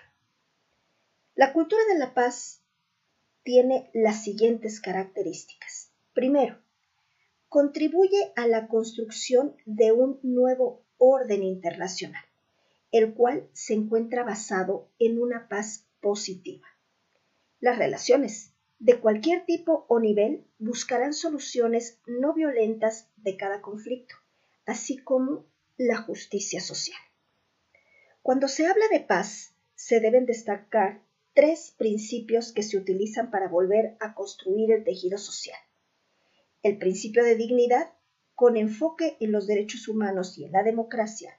La 1.34 1.52
cultura 1.52 1.82
de 1.92 1.98
la 1.98 2.14
paz 2.14 2.62
tiene 3.42 3.90
las 3.92 4.22
siguientes 4.22 4.80
características. 4.80 5.79
Primero, 6.20 6.58
contribuye 7.48 8.34
a 8.36 8.46
la 8.46 8.68
construcción 8.68 9.56
de 9.64 9.90
un 9.90 10.20
nuevo 10.22 10.84
orden 10.98 11.42
internacional, 11.42 12.22
el 12.92 13.14
cual 13.14 13.48
se 13.54 13.72
encuentra 13.72 14.22
basado 14.22 14.90
en 14.98 15.18
una 15.18 15.48
paz 15.48 15.86
positiva. 16.02 16.66
Las 17.58 17.78
relaciones 17.78 18.52
de 18.78 19.00
cualquier 19.00 19.46
tipo 19.46 19.86
o 19.88 19.98
nivel 19.98 20.44
buscarán 20.58 21.14
soluciones 21.14 21.98
no 22.06 22.34
violentas 22.34 23.08
de 23.16 23.38
cada 23.38 23.62
conflicto, 23.62 24.14
así 24.66 24.98
como 24.98 25.46
la 25.78 25.96
justicia 25.96 26.60
social. 26.60 27.00
Cuando 28.20 28.46
se 28.46 28.66
habla 28.66 28.84
de 28.92 29.00
paz, 29.00 29.54
se 29.74 30.00
deben 30.00 30.26
destacar 30.26 31.00
tres 31.32 31.74
principios 31.78 32.52
que 32.52 32.62
se 32.62 32.76
utilizan 32.76 33.30
para 33.30 33.48
volver 33.48 33.96
a 34.00 34.12
construir 34.12 34.70
el 34.72 34.84
tejido 34.84 35.16
social. 35.16 35.56
El 36.62 36.78
principio 36.78 37.24
de 37.24 37.36
dignidad, 37.36 37.92
con 38.34 38.56
enfoque 38.56 39.16
en 39.20 39.32
los 39.32 39.46
derechos 39.46 39.88
humanos 39.88 40.38
y 40.38 40.44
en 40.44 40.52
la 40.52 40.62
democracia. 40.62 41.38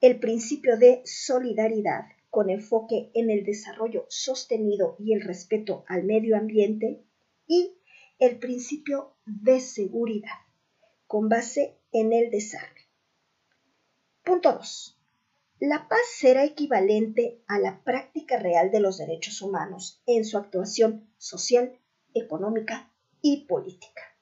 El 0.00 0.18
principio 0.18 0.76
de 0.76 1.02
solidaridad, 1.04 2.06
con 2.30 2.50
enfoque 2.50 3.10
en 3.14 3.30
el 3.30 3.44
desarrollo 3.44 4.04
sostenido 4.08 4.96
y 4.98 5.14
el 5.14 5.22
respeto 5.22 5.84
al 5.88 6.04
medio 6.04 6.36
ambiente 6.36 7.02
y 7.46 7.78
el 8.18 8.38
principio 8.38 9.14
de 9.24 9.60
seguridad 9.60 10.46
con 11.06 11.28
base 11.28 11.78
en 11.92 12.12
el 12.12 12.30
desarme. 12.30 12.80
Punto 14.24 14.52
2. 14.52 14.98
La 15.60 15.88
paz 15.88 16.00
será 16.14 16.44
equivalente 16.44 17.40
a 17.46 17.58
la 17.58 17.82
práctica 17.84 18.38
real 18.38 18.70
de 18.70 18.80
los 18.80 18.98
derechos 18.98 19.40
humanos 19.40 20.02
en 20.06 20.24
su 20.24 20.36
actuación 20.36 21.08
social, 21.16 21.78
económica 22.12 22.92
y 23.22 23.46
política. 23.46 24.15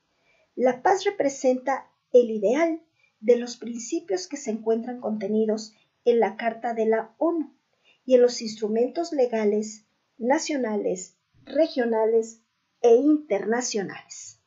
La 0.57 0.83
paz 0.83 1.05
representa 1.05 1.91
el 2.13 2.31
ideal 2.31 2.83
de 3.21 3.37
los 3.37 3.57
principios 3.57 4.29
que 4.29 4.37
se 4.37 4.51
encuentran 4.51 5.01
contenidos 5.01 5.75
en 6.05 6.21
la 6.21 6.37
Carta 6.37 6.75
de 6.75 6.87
la 6.87 7.15
ONU 7.19 7.55
y 8.05 8.15
en 8.15 8.23
los 8.23 8.43
instrumentos 8.43 9.13
legales 9.13 9.87
nacionales, 10.19 11.17
regionales 11.45 12.41
e 12.83 12.95
internacionales, 12.95 14.41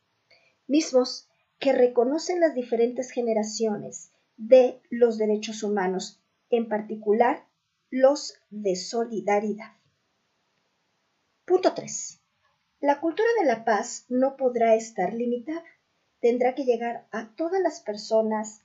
mismos 0.66 1.28
que 1.58 1.72
reconocen 1.72 2.40
las 2.40 2.54
diferentes 2.54 3.10
generaciones 3.10 4.12
de 4.36 4.80
los 4.90 5.18
derechos 5.18 5.62
humanos, 5.62 6.22
en 6.50 6.68
particular 6.68 7.46
los 7.90 8.34
de 8.50 8.76
solidaridad. 8.76 9.72
Punto 11.44 11.74
3. 11.74 12.20
La 12.80 13.00
cultura 13.00 13.28
de 13.40 13.46
la 13.46 13.64
paz 13.64 14.04
no 14.08 14.36
podrá 14.36 14.76
estar 14.76 15.12
limitada. 15.12 15.64
Tendrá 16.20 16.54
que 16.54 16.64
llegar 16.64 17.06
a 17.12 17.34
todas 17.34 17.60
las 17.60 17.80
personas, 17.80 18.62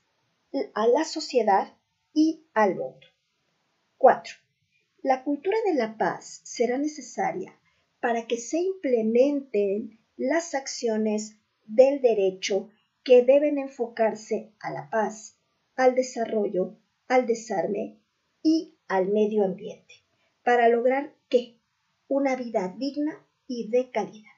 a 0.74 0.88
la 0.88 1.04
sociedad 1.04 1.76
y 2.14 2.46
al 2.54 2.76
mundo. 2.76 3.08
4. 3.98 4.34
La 5.04 5.24
cultura 5.24 5.58
de 5.66 5.76
la 5.76 5.98
paz 5.98 6.42
será 6.44 6.78
necesaria 6.78 7.58
para 8.00 8.28
que 8.28 8.38
se 8.38 8.60
implementen 8.60 10.00
las 10.18 10.56
acciones 10.56 11.38
del 11.66 12.02
derecho 12.02 12.70
que 13.04 13.24
deben 13.24 13.58
enfocarse 13.58 14.52
a 14.60 14.72
la 14.72 14.90
paz, 14.90 15.38
al 15.76 15.96
desarrollo, 15.96 16.78
al 17.08 17.26
desarme 17.26 17.98
y 18.42 18.76
al 18.88 19.08
medio 19.08 19.44
ambiente, 19.44 19.94
para 20.44 20.70
lograr 20.70 21.14
que 21.30 21.58
una 22.08 22.36
vida 22.36 22.74
digna 22.78 23.26
y 23.48 23.70
de 23.70 23.90
calidad. 23.90 24.33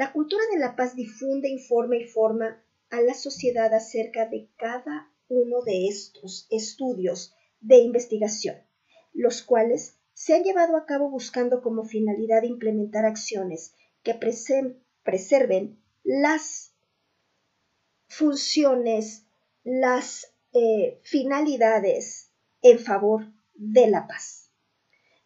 La 0.00 0.12
cultura 0.12 0.42
de 0.50 0.58
la 0.58 0.76
paz 0.76 0.96
difunde, 0.96 1.50
informa 1.50 1.94
y 1.98 2.06
forma 2.06 2.64
a 2.88 3.02
la 3.02 3.12
sociedad 3.12 3.74
acerca 3.74 4.24
de 4.24 4.48
cada 4.56 5.12
uno 5.28 5.60
de 5.60 5.88
estos 5.88 6.46
estudios 6.48 7.34
de 7.60 7.80
investigación 7.80 8.56
los 9.12 9.42
cuales 9.42 9.98
se 10.14 10.32
han 10.32 10.42
llevado 10.42 10.78
a 10.78 10.86
cabo 10.86 11.10
buscando 11.10 11.60
como 11.60 11.84
finalidad 11.84 12.44
implementar 12.44 13.04
acciones 13.04 13.74
que 14.02 14.14
preserven 14.14 15.78
las 16.02 16.72
funciones, 18.08 19.26
las 19.64 20.32
eh, 20.54 20.98
finalidades 21.02 22.32
en 22.62 22.78
favor 22.78 23.34
de 23.52 23.86
la 23.88 24.06
paz. 24.06 24.50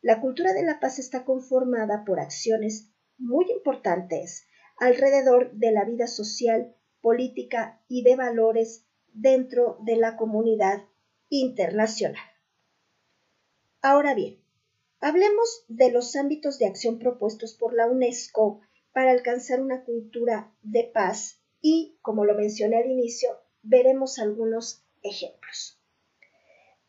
La 0.02 0.20
cultura 0.20 0.52
de 0.52 0.64
la 0.64 0.80
paz 0.80 0.98
está 0.98 1.24
conformada 1.24 2.04
por 2.04 2.18
acciones 2.18 2.90
muy 3.18 3.48
importantes 3.52 4.48
alrededor 4.78 5.52
de 5.52 5.72
la 5.72 5.84
vida 5.84 6.06
social, 6.06 6.74
política 7.00 7.80
y 7.88 8.02
de 8.02 8.16
valores 8.16 8.84
dentro 9.12 9.78
de 9.80 9.96
la 9.96 10.16
comunidad 10.16 10.84
internacional. 11.28 12.24
Ahora 13.82 14.14
bien, 14.14 14.40
hablemos 15.00 15.64
de 15.68 15.90
los 15.90 16.16
ámbitos 16.16 16.58
de 16.58 16.66
acción 16.66 16.98
propuestos 16.98 17.54
por 17.54 17.74
la 17.74 17.86
UNESCO 17.86 18.60
para 18.92 19.10
alcanzar 19.10 19.60
una 19.60 19.84
cultura 19.84 20.52
de 20.62 20.84
paz 20.84 21.40
y, 21.60 21.98
como 22.00 22.24
lo 22.24 22.34
mencioné 22.34 22.78
al 22.78 22.90
inicio, 22.90 23.28
veremos 23.62 24.18
algunos 24.18 24.84
ejemplos. 25.02 25.78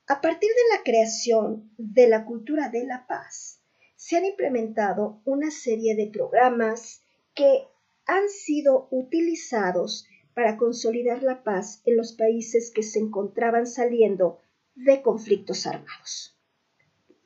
A 0.08 0.22
partir 0.22 0.50
de 0.50 0.77
la 0.77 0.84
creación 0.84 1.72
de 1.77 2.08
la 2.08 2.25
cultura 2.25 2.70
de 2.70 2.86
la 2.86 3.08
paz, 3.08 3.62
se 3.96 4.18
han 4.18 4.25
implementado 4.25 5.22
una 5.25 5.50
serie 5.50 5.96
de 5.96 6.08
programas 6.08 7.01
que 7.34 7.68
han 8.06 8.30
sido 8.30 8.88
utilizados 8.92 10.08
para 10.34 10.58
consolidar 10.58 11.24
la 11.24 11.44
paz 11.44 11.82
en 11.86 11.98
los 11.98 12.14
países 12.14 12.72
que 12.72 12.84
se 12.84 13.00
encontraban 13.00 13.66
saliendo 13.66 14.40
de 14.76 15.02
conflictos 15.02 15.66
armados. 15.66 16.38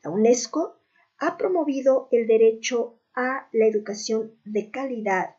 La 0.04 0.12
UNESCO 0.12 0.80
ha 1.18 1.38
promovido 1.38 2.08
el 2.12 2.28
derecho 2.28 3.00
a 3.14 3.50
la 3.52 3.66
educación 3.66 4.40
de 4.46 4.70
calidad 4.70 5.36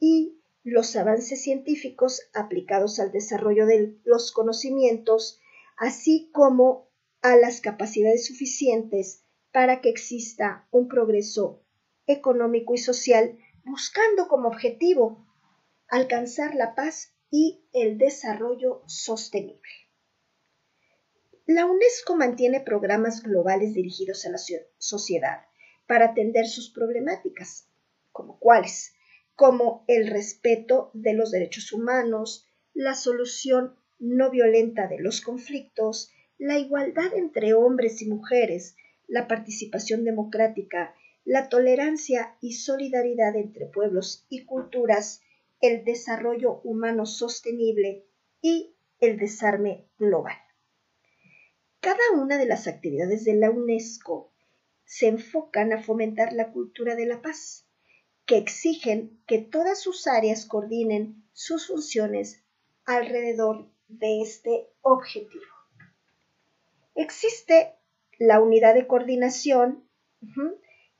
y 0.00 0.40
los 0.62 0.96
avances 0.96 1.42
científicos 1.42 2.22
aplicados 2.34 2.98
al 3.00 3.12
desarrollo 3.12 3.66
de 3.66 3.98
los 4.04 4.32
conocimientos, 4.32 5.40
así 5.76 6.30
como 6.32 6.88
a 7.20 7.36
las 7.36 7.60
capacidades 7.60 8.26
suficientes 8.26 9.24
para 9.52 9.80
que 9.80 9.88
exista 9.88 10.66
un 10.70 10.88
progreso 10.88 11.62
económico 12.06 12.74
y 12.74 12.78
social 12.78 13.38
buscando 13.68 14.28
como 14.28 14.48
objetivo 14.48 15.26
alcanzar 15.88 16.54
la 16.54 16.74
paz 16.74 17.14
y 17.30 17.60
el 17.72 17.98
desarrollo 17.98 18.82
sostenible. 18.86 19.70
La 21.46 21.66
UNESCO 21.66 22.16
mantiene 22.16 22.60
programas 22.60 23.22
globales 23.22 23.74
dirigidos 23.74 24.24
a 24.26 24.30
la 24.30 24.38
sociedad 24.78 25.46
para 25.86 26.06
atender 26.06 26.46
sus 26.46 26.70
problemáticas, 26.70 27.68
como 28.12 28.38
cuáles, 28.38 28.94
como 29.34 29.84
el 29.86 30.08
respeto 30.08 30.90
de 30.94 31.14
los 31.14 31.30
derechos 31.30 31.72
humanos, 31.72 32.46
la 32.74 32.94
solución 32.94 33.78
no 33.98 34.30
violenta 34.30 34.88
de 34.88 34.98
los 34.98 35.20
conflictos, 35.20 36.10
la 36.38 36.58
igualdad 36.58 37.14
entre 37.14 37.54
hombres 37.54 38.02
y 38.02 38.08
mujeres, 38.08 38.76
la 39.06 39.26
participación 39.26 40.04
democrática, 40.04 40.94
la 41.28 41.50
tolerancia 41.50 42.38
y 42.40 42.54
solidaridad 42.54 43.36
entre 43.36 43.66
pueblos 43.66 44.24
y 44.30 44.46
culturas, 44.46 45.20
el 45.60 45.84
desarrollo 45.84 46.62
humano 46.64 47.04
sostenible 47.04 48.06
y 48.40 48.74
el 48.98 49.18
desarme 49.18 49.84
global. 49.98 50.38
Cada 51.80 52.12
una 52.14 52.38
de 52.38 52.46
las 52.46 52.66
actividades 52.66 53.26
de 53.26 53.34
la 53.34 53.50
UNESCO 53.50 54.32
se 54.86 55.08
enfocan 55.08 55.74
a 55.74 55.82
fomentar 55.82 56.32
la 56.32 56.50
cultura 56.50 56.94
de 56.94 57.04
la 57.04 57.20
paz, 57.20 57.66
que 58.24 58.38
exigen 58.38 59.20
que 59.26 59.36
todas 59.36 59.78
sus 59.82 60.06
áreas 60.06 60.46
coordinen 60.46 61.28
sus 61.34 61.66
funciones 61.66 62.42
alrededor 62.86 63.68
de 63.88 64.22
este 64.22 64.66
objetivo. 64.80 65.44
Existe 66.94 67.74
la 68.18 68.40
unidad 68.40 68.74
de 68.74 68.86
coordinación 68.86 69.84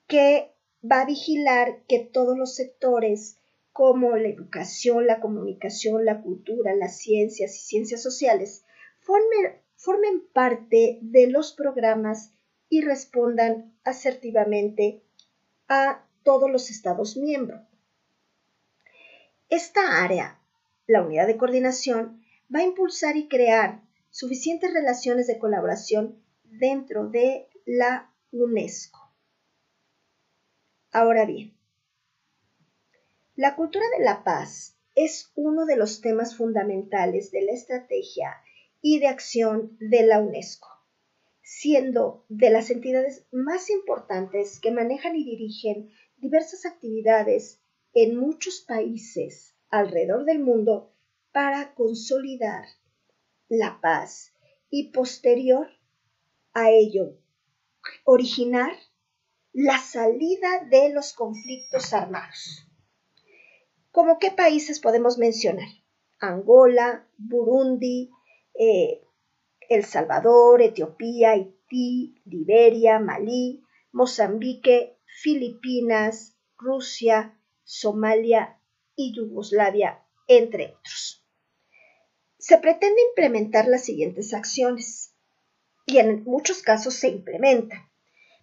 que 0.09 0.53
va 0.83 1.03
a 1.03 1.07
vigilar 1.07 1.85
que 1.87 2.01
todos 2.01 2.37
los 2.37 2.55
sectores 2.55 3.39
como 3.73 4.17
la 4.17 4.29
educación, 4.29 5.07
la 5.07 5.21
comunicación, 5.21 6.05
la 6.05 6.21
cultura, 6.21 6.75
las 6.75 6.99
ciencias 6.99 7.55
y 7.55 7.61
ciencias 7.61 8.03
sociales 8.03 8.65
formen, 9.01 10.23
parte 10.33 10.99
de 11.01 11.29
los 11.29 11.53
programas 11.53 12.33
y 12.69 12.81
respondan 12.83 13.73
asertivamente 13.85 15.03
a 15.69 16.05
todos 16.25 16.51
los 16.51 16.71
Estados 16.71 17.17
miembros. 17.17 17.61
Esta 19.49 20.03
área, 20.05 20.41
la 20.87 21.03
unidad 21.03 21.27
de 21.27 21.37
coordinación, 21.37 22.23
va 22.55 22.61
a 22.61 22.65
impulsar 22.65 23.17
y 23.17 23.29
crear 23.29 23.83
suficientes 24.11 24.73
relaciones 24.73 25.27
de 25.27 25.39
colaboración 25.39 26.23
dentro 26.45 27.09
de 27.09 27.49
la 27.65 28.13
UNESCO. 28.33 28.98
Ahora 30.91 31.27
bien, 31.27 31.55
la 33.37 33.55
cultura 33.57 33.85
de 33.97 34.05
la 34.05 34.25
paz 34.25 34.77
es 34.95 35.31
uno 35.35 35.67
de 35.67 35.77
los 35.77 36.01
temas 36.01 36.35
fundamentales 36.35 37.31
de 37.31 37.43
la 37.43 37.53
estrategia 37.53 38.35
y 38.81 38.99
de 38.99 39.07
acción 39.07 39.77
de 39.81 40.03
la 40.05 40.21
UNESCO, 40.21 40.69
siendo 41.43 42.25
de 42.29 42.51
las 42.51 42.71
entidades 42.71 43.27
más 43.31 43.71
importantes 43.71 44.61
que 44.61 44.71
manejan 44.71 45.15
y 45.15 45.25
dirigen 45.25 45.91
diversas 46.17 46.65
actividades 46.65 47.61
en 47.93 48.17
muchos 48.17 48.61
países 48.61 49.55
alrededor 49.71 50.25
del 50.25 50.39
mundo 50.39 50.95
para 51.33 51.75
consolidar 51.75 52.65
la 53.49 53.79
paz 53.81 54.33
y 54.71 54.91
posterior 54.91 55.69
a 56.55 56.71
ello 56.71 57.19
originar 58.05 58.73
la 59.53 59.79
salida 59.79 60.65
de 60.71 60.91
los 60.91 61.13
conflictos 61.13 61.93
armados. 61.93 62.67
¿Cómo 63.91 64.19
qué 64.19 64.31
países 64.31 64.81
podemos 64.81 65.19
mencionar? 65.19 65.69
Angola, 66.21 67.09
Burundi, 67.17 68.11
eh, 68.59 69.03
El 69.69 69.85
Salvador, 69.85 70.63
Etiopía, 70.63 71.31
Haití, 71.31 72.21
Liberia, 72.25 72.99
Malí, 72.99 73.63
Mozambique, 73.93 74.99
Filipinas, 75.07 76.37
Rusia, 76.57 77.39
Somalia 77.65 78.61
y 78.95 79.15
Yugoslavia, 79.15 80.05
entre 80.27 80.75
otros. 80.79 81.25
Se 82.39 82.59
pretende 82.59 83.01
implementar 83.11 83.67
las 83.67 83.85
siguientes 83.85 84.33
acciones 84.35 85.15
y 85.87 85.99
en 85.99 86.23
muchos 86.25 86.63
casos 86.63 86.95
se 86.95 87.09
implementan. 87.09 87.91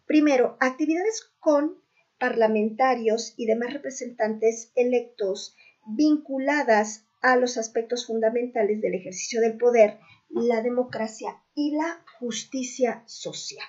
Primero, 0.06 0.56
actividades 0.60 1.32
con 1.40 1.82
parlamentarios 2.20 3.34
y 3.38 3.48
demás 3.48 3.74
representantes 3.74 4.72
electos 4.76 5.56
vinculadas 5.88 7.06
a 7.22 7.36
los 7.36 7.58
aspectos 7.58 8.06
fundamentales 8.06 8.82
del 8.82 8.94
ejercicio 8.94 9.42
del 9.42 9.58
poder, 9.58 10.00
la 10.30 10.62
democracia 10.62 11.42
y 11.56 11.76
la 11.76 12.04
justicia 12.20 13.04
social. 13.08 13.66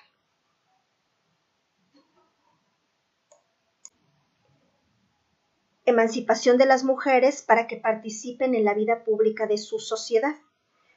Emancipación 5.87 6.59
de 6.59 6.67
las 6.67 6.85
mujeres 6.85 7.43
para 7.43 7.67
que 7.67 7.77
participen 7.77 8.55
en 8.55 8.65
la 8.65 8.75
vida 8.75 9.05
pública 9.05 9.47
de 9.47 9.57
su 9.57 9.79
sociedad. 9.79 10.35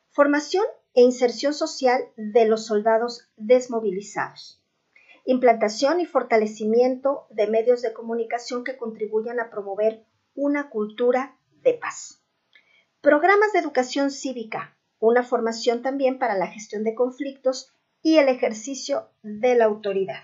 Formación 0.09 0.65
e 0.95 1.01
inserción 1.01 1.53
social 1.53 2.01
de 2.17 2.45
los 2.45 2.65
soldados 2.65 3.29
desmovilizados 3.37 4.58
implantación 5.31 5.99
y 5.99 6.07
fortalecimiento 6.07 7.27
de 7.29 7.45
medios 7.45 7.83
de 7.83 7.93
comunicación 7.93 8.63
que 8.63 8.77
contribuyan 8.77 9.39
a 9.39 9.51
promover 9.51 10.03
una 10.33 10.71
cultura 10.71 11.37
de 11.61 11.75
paz. 11.75 12.23
Programas 12.99 13.53
de 13.53 13.59
educación 13.59 14.09
cívica, 14.09 14.75
una 14.97 15.21
formación 15.21 15.83
también 15.83 16.17
para 16.17 16.35
la 16.35 16.47
gestión 16.47 16.83
de 16.83 16.95
conflictos 16.95 17.71
y 18.01 18.17
el 18.17 18.27
ejercicio 18.27 19.11
de 19.21 19.53
la 19.53 19.65
autoridad. 19.65 20.23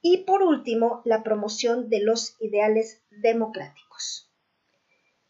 Y 0.00 0.24
por 0.24 0.42
último, 0.42 1.02
la 1.04 1.22
promoción 1.22 1.90
de 1.90 2.00
los 2.00 2.40
ideales 2.40 3.02
democráticos. 3.10 4.32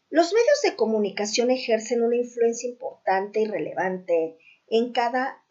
Los 0.09 0.31
medios 0.31 0.61
de 0.63 0.77
comunicación 0.77 1.51
ejercen 1.51 2.01
una 2.01 2.15
influencia 2.15 2.69
importante 2.69 3.41
y 3.41 3.45
relevante 3.45 4.37
en 4.67 4.93
cada 4.93 5.43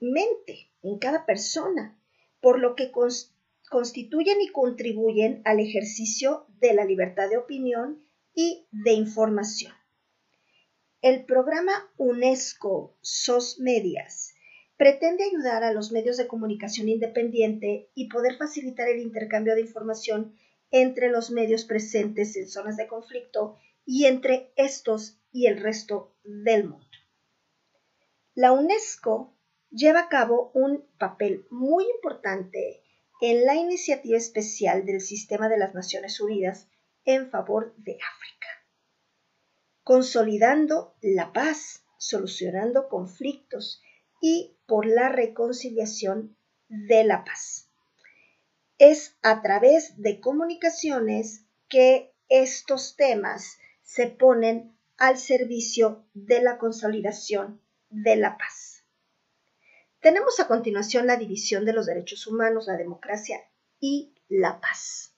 mente, 0.00 0.72
en 0.82 0.98
cada 0.98 1.24
persona, 1.26 1.96
por 2.44 2.58
lo 2.58 2.74
que 2.74 2.92
constituyen 3.70 4.38
y 4.42 4.48
contribuyen 4.48 5.40
al 5.46 5.60
ejercicio 5.60 6.44
de 6.60 6.74
la 6.74 6.84
libertad 6.84 7.30
de 7.30 7.38
opinión 7.38 8.04
y 8.34 8.66
de 8.70 8.92
información. 8.92 9.72
El 11.00 11.24
programa 11.24 11.72
UNESCO 11.96 12.98
SOS 13.00 13.60
Medias 13.60 14.34
pretende 14.76 15.24
ayudar 15.24 15.64
a 15.64 15.72
los 15.72 15.90
medios 15.90 16.18
de 16.18 16.26
comunicación 16.26 16.90
independiente 16.90 17.88
y 17.94 18.10
poder 18.10 18.36
facilitar 18.36 18.88
el 18.90 19.00
intercambio 19.00 19.54
de 19.54 19.62
información 19.62 20.34
entre 20.70 21.08
los 21.08 21.30
medios 21.30 21.64
presentes 21.64 22.36
en 22.36 22.46
zonas 22.46 22.76
de 22.76 22.86
conflicto 22.86 23.56
y 23.86 24.04
entre 24.04 24.52
estos 24.56 25.18
y 25.32 25.46
el 25.46 25.62
resto 25.62 26.14
del 26.24 26.68
mundo. 26.68 26.86
La 28.34 28.52
UNESCO 28.52 29.33
lleva 29.74 30.00
a 30.00 30.08
cabo 30.08 30.52
un 30.54 30.86
papel 30.98 31.46
muy 31.50 31.84
importante 31.96 32.82
en 33.20 33.44
la 33.44 33.56
iniciativa 33.56 34.16
especial 34.16 34.86
del 34.86 35.00
Sistema 35.00 35.48
de 35.48 35.58
las 35.58 35.74
Naciones 35.74 36.20
Unidas 36.20 36.68
en 37.04 37.28
favor 37.30 37.74
de 37.76 37.92
África, 37.92 38.48
consolidando 39.82 40.94
la 41.00 41.32
paz, 41.32 41.84
solucionando 41.98 42.88
conflictos 42.88 43.82
y 44.20 44.56
por 44.66 44.86
la 44.86 45.08
reconciliación 45.08 46.36
de 46.68 47.04
la 47.04 47.24
paz. 47.24 47.68
Es 48.78 49.16
a 49.22 49.42
través 49.42 50.00
de 50.00 50.20
comunicaciones 50.20 51.46
que 51.68 52.14
estos 52.28 52.96
temas 52.96 53.58
se 53.82 54.06
ponen 54.06 54.76
al 54.96 55.18
servicio 55.18 56.06
de 56.14 56.40
la 56.42 56.58
consolidación 56.58 57.60
de 57.90 58.16
la 58.16 58.38
paz. 58.38 58.73
Tenemos 60.04 60.38
a 60.38 60.46
continuación 60.46 61.06
la 61.06 61.16
división 61.16 61.64
de 61.64 61.72
los 61.72 61.86
derechos 61.86 62.26
humanos, 62.26 62.66
la 62.66 62.76
democracia 62.76 63.40
y 63.80 64.12
la 64.28 64.60
paz. 64.60 65.14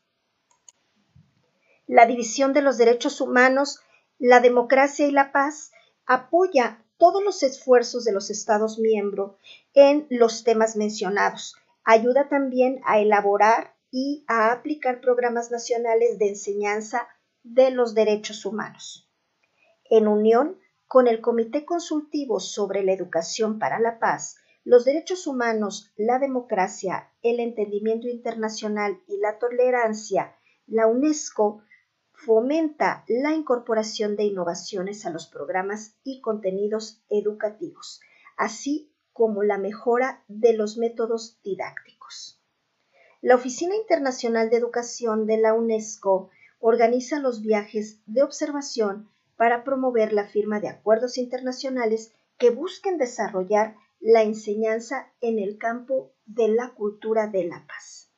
La 1.89 2.07
división 2.07 2.53
de 2.53 2.63
los 2.63 2.79
derechos 2.79 3.21
humanos, 3.21 3.81
la 4.21 4.39
democracia 4.39 5.09
y 5.09 5.11
la 5.11 5.33
paz 5.33 5.73
apoya 6.07 6.85
todos 6.99 7.21
los 7.25 7.43
esfuerzos 7.43 8.05
de 8.05 8.13
los 8.13 8.31
Estados 8.31 8.79
miembros 8.79 9.33
en 9.75 10.07
los 10.09 10.45
temas 10.45 10.77
mencionados. 10.77 11.57
Ayuda 11.83 12.29
también 12.29 12.81
a 12.85 13.01
elaborar 13.01 13.75
y 13.91 14.25
a 14.29 14.53
aplicar 14.53 15.01
programas 15.01 15.51
nacionales 15.51 16.17
de 16.21 16.29
enseñanza 16.29 17.09
de 17.43 17.73
los 17.73 17.93
derechos 17.95 18.47
humanos. 18.47 19.11
En 19.91 20.07
unión 20.07 20.61
con 20.87 21.09
el 21.09 21.21
Comité 21.21 21.65
Consultivo 21.65 22.39
sobre 22.39 22.85
la 22.85 22.93
Educación 22.93 23.59
para 23.59 23.81
la 23.81 23.99
Paz, 23.99 24.37
los 24.67 24.85
derechos 24.85 25.29
humanos, 25.29 25.93
la 25.97 26.19
democracia, 26.19 27.13
el 27.23 27.39
entendimiento 27.39 28.09
internacional 28.09 29.01
y 29.07 29.17
la 29.19 29.39
tolerancia, 29.39 30.35
la 30.67 30.89
UNESCO 30.89 31.63
fomenta 32.11 33.05
la 33.07 33.33
incorporación 33.33 34.17
de 34.17 34.25
innovaciones 34.25 35.07
a 35.07 35.11
los 35.11 35.29
programas 35.29 35.95
y 36.03 36.21
contenidos 36.21 37.01
educativos, 37.09 38.01
así 38.37 38.91
como 39.13 39.45
la 39.45 39.57
mejora 39.57 40.25
de 40.27 40.55
los 40.55 40.79
métodos 40.79 41.39
didácticos. 41.45 42.43
La 43.23 43.37
Oficina 43.37 43.77
Internacional 43.77 44.51
de 44.51 44.57
Educación 44.57 45.29
de 45.29 45.39
la 45.39 45.55
UNESCO 45.55 46.31
organiza 46.59 47.21
los 47.21 47.41
viajes 47.41 48.01
de 48.07 48.25
observación 48.25 49.09
para 49.37 49.63
promover 49.63 50.13
la 50.13 50.27
firma 50.27 50.59
de 50.59 50.71
acuerdos 50.71 51.19
internacionales 51.19 52.13
que 52.37 52.51
busquen 52.51 52.99
desarrollar 52.99 53.77
la 54.01 54.23
enseñanza 54.23 55.13
en 55.21 55.39
el 55.39 55.59
campo 55.59 56.13
de 56.27 56.49
la 56.49 56.75
cultura 56.75 57.27
de 57.27 57.45
la 57.45 57.67
paz. 57.67 58.11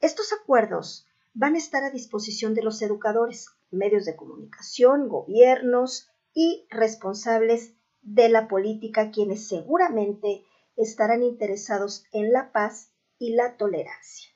Estos 0.00 0.32
acuerdos 0.32 1.06
van 1.34 1.54
a 1.54 1.58
estar 1.58 1.84
a 1.84 1.90
disposición 1.90 2.54
de 2.54 2.62
los 2.62 2.82
educadores, 2.82 3.48
medios 3.70 4.04
de 4.04 4.16
comunicación, 4.16 5.08
gobiernos 5.08 6.08
y 6.34 6.66
responsables 6.70 7.74
de 8.02 8.28
la 8.28 8.48
política, 8.48 9.10
quienes 9.10 9.48
seguramente 9.48 10.44
estarán 10.76 11.22
interesados 11.22 12.04
en 12.12 12.32
la 12.32 12.52
paz 12.52 12.92
y 13.18 13.34
la 13.34 13.56
tolerancia. 13.56 14.30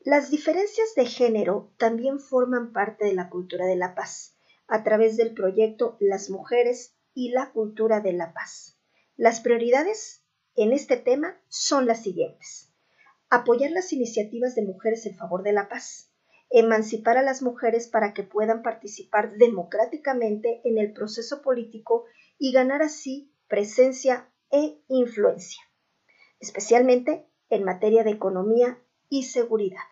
Las 0.00 0.30
diferencias 0.30 0.94
de 0.94 1.06
género 1.06 1.72
también 1.76 2.20
forman 2.20 2.72
parte 2.72 3.04
de 3.04 3.14
la 3.14 3.28
cultura 3.28 3.66
de 3.66 3.76
la 3.76 3.94
paz, 3.94 4.36
a 4.66 4.82
través 4.82 5.16
del 5.16 5.34
proyecto 5.34 5.96
Las 6.00 6.30
mujeres 6.30 6.94
y 7.14 7.30
la 7.30 7.50
cultura 7.52 8.00
de 8.00 8.12
la 8.12 8.32
paz. 8.32 8.77
Las 9.18 9.40
prioridades 9.40 10.22
en 10.54 10.72
este 10.72 10.96
tema 10.96 11.36
son 11.48 11.86
las 11.86 12.04
siguientes. 12.04 12.70
Apoyar 13.28 13.72
las 13.72 13.92
iniciativas 13.92 14.54
de 14.54 14.62
mujeres 14.62 15.06
en 15.06 15.16
favor 15.16 15.42
de 15.42 15.52
la 15.52 15.68
paz. 15.68 16.12
Emancipar 16.50 17.18
a 17.18 17.22
las 17.22 17.42
mujeres 17.42 17.88
para 17.88 18.14
que 18.14 18.22
puedan 18.22 18.62
participar 18.62 19.32
democráticamente 19.32 20.60
en 20.62 20.78
el 20.78 20.92
proceso 20.92 21.42
político 21.42 22.04
y 22.38 22.52
ganar 22.52 22.80
así 22.80 23.34
presencia 23.48 24.30
e 24.52 24.78
influencia, 24.86 25.62
especialmente 26.38 27.26
en 27.50 27.64
materia 27.64 28.04
de 28.04 28.12
economía 28.12 28.78
y 29.08 29.24
seguridad. 29.24 29.82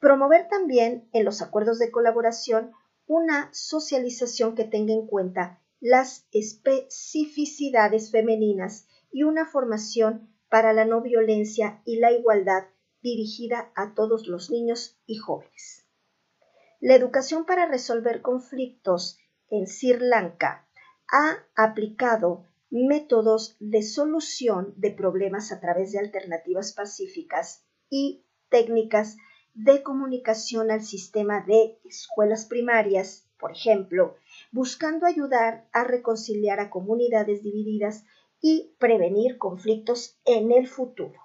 Promover 0.00 0.48
también 0.48 1.08
en 1.12 1.24
los 1.24 1.40
acuerdos 1.40 1.78
de 1.78 1.92
colaboración 1.92 2.72
una 3.06 3.48
socialización 3.52 4.56
que 4.56 4.64
tenga 4.64 4.92
en 4.92 5.06
cuenta 5.06 5.60
las 5.80 6.26
especificidades 6.30 8.10
femeninas 8.10 8.86
y 9.10 9.22
una 9.22 9.46
formación 9.46 10.28
para 10.48 10.72
la 10.72 10.84
no 10.84 11.00
violencia 11.00 11.82
y 11.84 11.96
la 11.98 12.12
igualdad 12.12 12.64
dirigida 13.02 13.72
a 13.74 13.94
todos 13.94 14.26
los 14.26 14.50
niños 14.50 14.98
y 15.06 15.16
jóvenes. 15.16 15.86
La 16.80 16.94
educación 16.94 17.44
para 17.44 17.66
resolver 17.66 18.22
conflictos 18.22 19.18
en 19.48 19.66
Sri 19.66 19.98
Lanka 19.98 20.68
ha 21.10 21.44
aplicado 21.56 22.46
métodos 22.70 23.56
de 23.58 23.82
solución 23.82 24.74
de 24.76 24.92
problemas 24.92 25.50
a 25.50 25.60
través 25.60 25.92
de 25.92 25.98
alternativas 25.98 26.72
pacíficas 26.72 27.64
y 27.88 28.24
técnicas 28.48 29.16
de 29.54 29.82
comunicación 29.82 30.70
al 30.70 30.82
sistema 30.82 31.44
de 31.46 31.78
escuelas 31.84 32.46
primarias, 32.46 33.28
por 33.40 33.52
ejemplo, 33.52 34.16
buscando 34.52 35.06
ayudar 35.06 35.66
a 35.72 35.84
reconciliar 35.84 36.60
a 36.60 36.70
comunidades 36.70 37.42
divididas 37.42 38.04
y 38.40 38.74
prevenir 38.78 39.38
conflictos 39.38 40.18
en 40.24 40.52
el 40.52 40.68
futuro. 40.68 41.20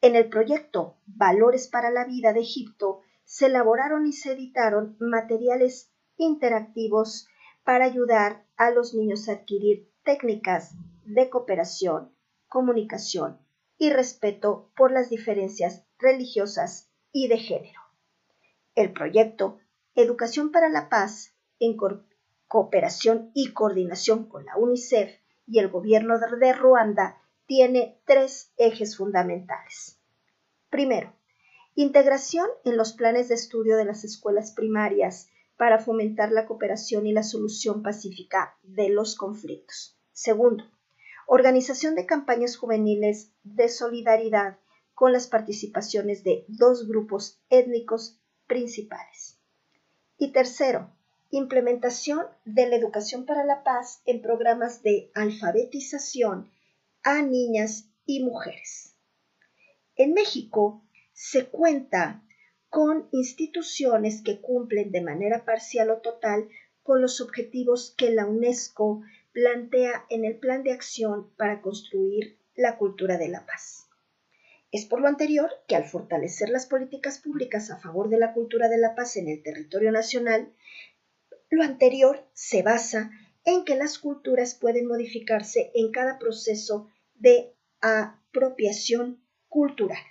En 0.00 0.14
el 0.14 0.28
proyecto 0.28 0.96
Valores 1.06 1.68
para 1.68 1.90
la 1.90 2.04
Vida 2.04 2.32
de 2.32 2.40
Egipto 2.40 3.00
se 3.24 3.46
elaboraron 3.46 4.06
y 4.06 4.12
se 4.12 4.32
editaron 4.32 4.96
materiales 5.00 5.90
interactivos 6.16 7.28
para 7.64 7.84
ayudar 7.86 8.44
a 8.56 8.70
los 8.70 8.94
niños 8.94 9.28
a 9.28 9.32
adquirir 9.32 9.90
técnicas 10.04 10.74
de 11.04 11.28
cooperación, 11.28 12.12
comunicación 12.48 13.38
y 13.78 13.90
respeto 13.90 14.70
por 14.76 14.92
las 14.92 15.10
diferencias 15.10 15.84
religiosas 15.98 16.88
y 17.12 17.28
de 17.28 17.38
género. 17.38 17.80
El 18.74 18.92
proyecto 18.92 19.58
Educación 19.98 20.52
para 20.52 20.68
la 20.68 20.90
Paz 20.90 21.32
en 21.58 21.74
cooperación 22.48 23.30
y 23.32 23.54
coordinación 23.54 24.28
con 24.28 24.44
la 24.44 24.54
UNICEF 24.58 25.10
y 25.46 25.58
el 25.58 25.68
gobierno 25.68 26.18
de 26.18 26.52
Ruanda, 26.52 27.22
tiene 27.46 27.98
tres 28.04 28.52
ejes 28.58 28.98
fundamentales. 28.98 29.98
Primero, 30.68 31.14
integración 31.74 32.46
en 32.66 32.76
los 32.76 32.92
planes 32.92 33.30
de 33.30 33.36
estudio 33.36 33.78
de 33.78 33.86
las 33.86 34.04
escuelas 34.04 34.52
primarias 34.52 35.30
para 35.56 35.78
fomentar 35.78 36.30
la 36.30 36.44
cooperación 36.44 37.06
y 37.06 37.14
la 37.14 37.22
solución 37.22 37.82
pacífica 37.82 38.58
de 38.62 38.90
los 38.90 39.16
conflictos. 39.16 39.98
Segundo, 40.12 40.64
organización 41.26 41.94
de 41.94 42.04
campañas 42.04 42.58
juveniles 42.58 43.32
de 43.44 43.70
solidaridad 43.70 44.58
con 44.92 45.14
las 45.14 45.26
participaciones 45.26 46.22
de 46.22 46.44
dos 46.48 46.86
grupos 46.86 47.40
étnicos 47.48 48.20
principales. 48.46 49.35
Y 50.18 50.32
tercero, 50.32 50.90
implementación 51.30 52.26
de 52.44 52.68
la 52.68 52.76
educación 52.76 53.26
para 53.26 53.44
la 53.44 53.62
paz 53.62 54.02
en 54.06 54.22
programas 54.22 54.82
de 54.82 55.10
alfabetización 55.14 56.50
a 57.02 57.22
niñas 57.22 57.88
y 58.06 58.24
mujeres. 58.24 58.94
En 59.96 60.12
México 60.12 60.82
se 61.12 61.46
cuenta 61.46 62.22
con 62.68 63.08
instituciones 63.12 64.22
que 64.22 64.40
cumplen 64.40 64.90
de 64.90 65.00
manera 65.00 65.44
parcial 65.44 65.90
o 65.90 65.98
total 65.98 66.48
con 66.82 67.00
los 67.00 67.20
objetivos 67.20 67.94
que 67.96 68.10
la 68.10 68.26
UNESCO 68.26 69.02
plantea 69.32 70.06
en 70.08 70.24
el 70.24 70.38
Plan 70.38 70.62
de 70.62 70.72
Acción 70.72 71.30
para 71.36 71.60
construir 71.60 72.38
la 72.54 72.78
cultura 72.78 73.18
de 73.18 73.28
la 73.28 73.44
paz. 73.44 73.85
Es 74.76 74.84
por 74.84 75.00
lo 75.00 75.08
anterior 75.08 75.50
que 75.66 75.74
al 75.74 75.86
fortalecer 75.86 76.50
las 76.50 76.66
políticas 76.66 77.18
públicas 77.18 77.70
a 77.70 77.78
favor 77.78 78.10
de 78.10 78.18
la 78.18 78.34
cultura 78.34 78.68
de 78.68 78.76
la 78.76 78.94
paz 78.94 79.16
en 79.16 79.26
el 79.26 79.42
territorio 79.42 79.90
nacional, 79.90 80.52
lo 81.48 81.62
anterior 81.62 82.28
se 82.34 82.60
basa 82.62 83.10
en 83.46 83.64
que 83.64 83.74
las 83.74 83.98
culturas 83.98 84.54
pueden 84.54 84.86
modificarse 84.86 85.70
en 85.74 85.92
cada 85.92 86.18
proceso 86.18 86.90
de 87.14 87.54
apropiación 87.80 89.24
cultural. 89.48 90.02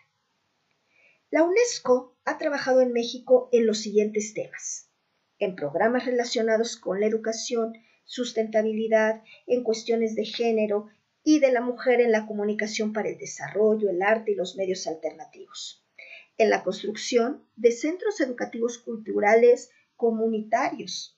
La 1.29 1.43
UNESCO 1.43 2.17
ha 2.25 2.39
trabajado 2.39 2.81
en 2.81 2.91
México 2.91 3.49
en 3.51 3.67
los 3.67 3.77
siguientes 3.77 4.33
temas. 4.33 4.89
En 5.37 5.55
programas 5.55 6.07
relacionados 6.07 6.75
con 6.75 6.99
la 6.99 7.05
educación, 7.05 7.73
sustentabilidad, 8.03 9.21
en 9.45 9.61
cuestiones 9.61 10.15
de 10.15 10.25
género 10.25 10.87
y 11.25 11.39
de 11.39 11.51
la 11.51 11.59
mujer 11.59 11.99
en 11.99 12.13
la 12.13 12.25
comunicación 12.25 12.93
para 12.93 13.09
el 13.09 13.17
desarrollo, 13.17 13.89
el 13.89 14.01
arte 14.01 14.31
y 14.31 14.35
los 14.35 14.55
medios 14.55 14.87
alternativos. 14.87 15.85
En 16.37 16.49
la 16.49 16.63
construcción 16.63 17.45
de 17.57 17.71
centros 17.73 18.21
educativos 18.21 18.77
culturales 18.77 19.71
comunitarios 19.97 21.15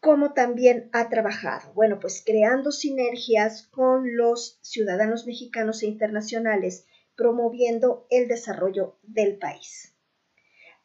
cómo 0.00 0.32
también 0.32 0.88
ha 0.92 1.08
trabajado. 1.08 1.72
Bueno, 1.74 1.98
pues 2.00 2.22
creando 2.24 2.72
sinergias 2.72 3.66
con 3.66 4.16
los 4.16 4.58
ciudadanos 4.62 5.26
mexicanos 5.26 5.82
e 5.82 5.86
internacionales 5.86 6.86
promoviendo 7.16 8.06
el 8.10 8.28
desarrollo 8.28 8.98
del 9.02 9.38
país. 9.38 9.94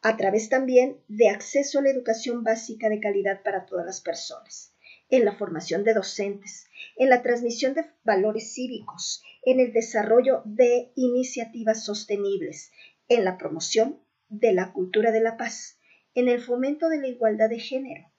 A 0.02 0.16
través 0.16 0.48
también 0.48 1.00
de 1.08 1.30
acceso 1.30 1.78
a 1.78 1.82
la 1.82 1.90
educación 1.90 2.42
básica 2.42 2.88
de 2.88 3.00
calidad 3.00 3.42
para 3.42 3.64
todas 3.64 3.86
las 3.86 4.00
personas, 4.00 4.73
en 5.16 5.24
la 5.24 5.36
formación 5.36 5.84
de 5.84 5.94
docentes, 5.94 6.66
en 6.96 7.08
la 7.08 7.22
transmisión 7.22 7.72
de 7.74 7.86
valores 8.02 8.52
cívicos, 8.52 9.22
en 9.44 9.60
el 9.60 9.72
desarrollo 9.72 10.42
de 10.44 10.90
iniciativas 10.96 11.84
sostenibles, 11.84 12.72
en 13.06 13.24
la 13.24 13.38
promoción 13.38 14.00
de 14.28 14.52
la 14.52 14.72
cultura 14.72 15.12
de 15.12 15.20
la 15.20 15.36
paz, 15.36 15.78
en 16.14 16.28
el 16.28 16.40
fomento 16.40 16.88
de 16.88 16.98
la 16.98 17.06
igualdad 17.06 17.48
de 17.48 17.60
género, 17.60 18.10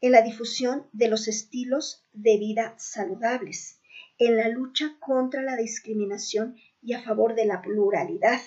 en 0.00 0.12
la 0.12 0.22
difusión 0.22 0.86
de 0.92 1.08
los 1.08 1.26
estilos 1.26 2.06
de 2.12 2.38
vida 2.38 2.76
saludables, 2.78 3.80
en 4.18 4.36
la 4.36 4.48
lucha 4.48 4.96
contra 5.00 5.42
la 5.42 5.56
discriminación 5.56 6.54
y 6.80 6.92
a 6.92 7.02
favor 7.02 7.34
de 7.34 7.46
la 7.46 7.62
pluralidad. 7.62 8.40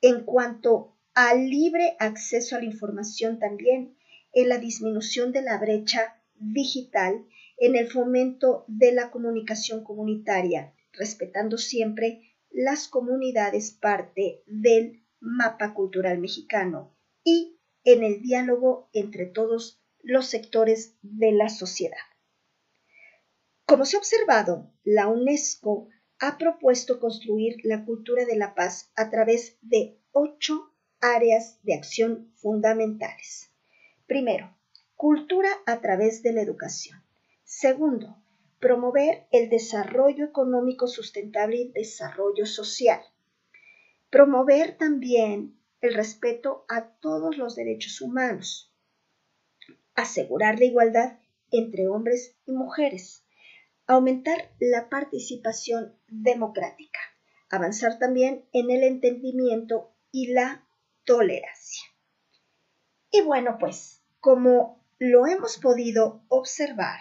En 0.00 0.22
cuanto 0.24 0.96
al 1.12 1.50
libre 1.50 1.96
acceso 1.98 2.54
a 2.54 2.60
la 2.60 2.66
información 2.66 3.40
también, 3.40 3.96
en 4.32 4.48
la 4.48 4.58
disminución 4.58 5.32
de 5.32 5.42
la 5.42 5.58
brecha 5.58 6.17
digital, 6.40 7.26
en 7.56 7.76
el 7.76 7.90
fomento 7.90 8.64
de 8.68 8.92
la 8.92 9.10
comunicación 9.10 9.82
comunitaria, 9.82 10.74
respetando 10.92 11.58
siempre 11.58 12.34
las 12.50 12.88
comunidades 12.88 13.72
parte 13.72 14.42
del 14.46 15.02
mapa 15.20 15.74
cultural 15.74 16.18
mexicano 16.18 16.96
y 17.24 17.58
en 17.84 18.04
el 18.04 18.22
diálogo 18.22 18.88
entre 18.92 19.26
todos 19.26 19.82
los 20.02 20.26
sectores 20.26 20.96
de 21.02 21.32
la 21.32 21.48
sociedad. 21.48 21.96
Como 23.66 23.84
se 23.84 23.96
ha 23.96 23.98
observado, 23.98 24.72
la 24.84 25.08
UNESCO 25.08 25.88
ha 26.20 26.38
propuesto 26.38 27.00
construir 27.00 27.56
la 27.64 27.84
cultura 27.84 28.24
de 28.24 28.36
la 28.36 28.54
paz 28.54 28.90
a 28.96 29.10
través 29.10 29.58
de 29.62 30.00
ocho 30.12 30.74
áreas 31.00 31.60
de 31.62 31.74
acción 31.74 32.32
fundamentales. 32.36 33.52
Primero, 34.06 34.57
cultura 34.98 35.48
a 35.64 35.80
través 35.80 36.22
de 36.22 36.34
la 36.34 36.42
educación. 36.42 37.02
Segundo, 37.44 38.22
promover 38.60 39.26
el 39.32 39.48
desarrollo 39.48 40.26
económico 40.26 40.86
sustentable 40.86 41.56
y 41.56 41.72
desarrollo 41.72 42.44
social. 42.44 43.00
Promover 44.10 44.76
también 44.76 45.58
el 45.80 45.94
respeto 45.94 46.66
a 46.68 46.90
todos 47.00 47.38
los 47.38 47.56
derechos 47.56 48.02
humanos. 48.02 48.70
Asegurar 49.94 50.58
la 50.58 50.66
igualdad 50.66 51.18
entre 51.50 51.88
hombres 51.88 52.36
y 52.44 52.52
mujeres 52.52 53.24
aumentar 53.88 54.50
la 54.60 54.90
participación 54.90 55.96
democrática, 56.08 57.00
avanzar 57.48 57.98
también 57.98 58.44
en 58.52 58.70
el 58.70 58.82
entendimiento 58.82 59.90
y 60.12 60.32
la 60.32 60.68
tolerancia. 61.04 61.84
Y 63.10 63.22
bueno, 63.22 63.56
pues, 63.58 64.02
como 64.20 64.77
lo 64.98 65.26
hemos 65.26 65.58
podido 65.58 66.24
observar, 66.28 67.00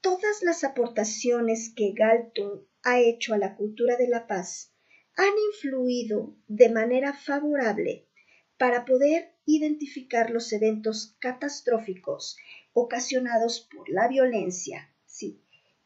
todas 0.00 0.42
las 0.42 0.64
aportaciones 0.64 1.72
que 1.74 1.92
Galton 1.92 2.66
ha 2.82 3.00
hecho 3.00 3.34
a 3.34 3.38
la 3.38 3.56
cultura 3.56 3.96
de 3.96 4.08
la 4.08 4.26
paz 4.26 4.72
han 5.16 5.32
influido 5.52 6.36
de 6.46 6.68
manera 6.68 7.12
favorable 7.12 8.08
para 8.56 8.84
poder 8.84 9.34
identificar 9.44 10.30
los 10.30 10.52
eventos 10.52 11.16
catastróficos 11.20 12.36
ocasionados 12.72 13.68
por 13.72 13.88
la 13.88 14.08
violencia 14.08 14.92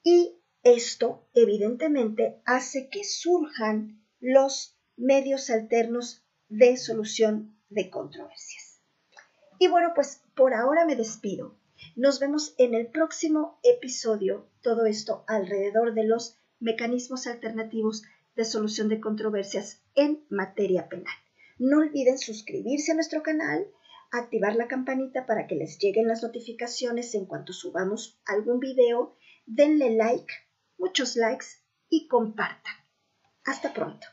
y 0.03 0.43
esto 0.63 1.29
evidentemente 1.35 2.41
hace 2.45 2.89
que 2.91 3.05
surjan 3.05 4.05
los 4.21 4.77
medios 4.97 5.51
alternos 5.51 6.25
de 6.49 6.77
solución 6.77 7.59
de 7.69 7.89
controversias. 7.89 8.81
Y 9.59 9.69
bueno, 9.69 9.93
pues 9.95 10.22
por 10.35 10.55
ahora 10.55 10.85
me 10.85 10.97
despido. 10.97 11.57
Nos 11.97 12.21
vemos 12.21 12.55
en 12.59 12.75
el 12.75 12.87
próximo 12.87 13.59
episodio, 13.63 14.49
todo 14.63 14.87
esto 14.87 15.25
alrededor 15.27 15.95
de 15.95 16.05
los 16.05 16.39
mecanismos 16.61 17.27
alternativos 17.27 18.03
de 18.37 18.45
solución 18.45 18.89
de 18.89 19.01
controversias 19.01 19.83
en 19.95 20.25
materia 20.31 20.89
penal. 20.89 21.15
No 21.59 21.79
olviden 21.79 22.19
suscribirse 22.19 22.93
a 22.93 22.95
nuestro 22.95 23.23
canal, 23.23 23.67
activar 24.11 24.57
la 24.57 24.69
campanita 24.69 25.27
para 25.27 25.47
que 25.47 25.57
les 25.57 25.79
lleguen 25.79 26.07
las 26.07 26.23
notificaciones 26.23 27.15
en 27.15 27.27
cuanto 27.27 27.53
subamos 27.53 28.21
algún 28.25 28.61
video 28.61 29.17
denle 29.47 29.91
like, 29.97 30.33
muchos 30.79 31.17
likes 31.17 31.47
y 31.89 32.07
compartan. 32.09 32.75
Hasta 33.45 33.73
pronto. 33.73 34.07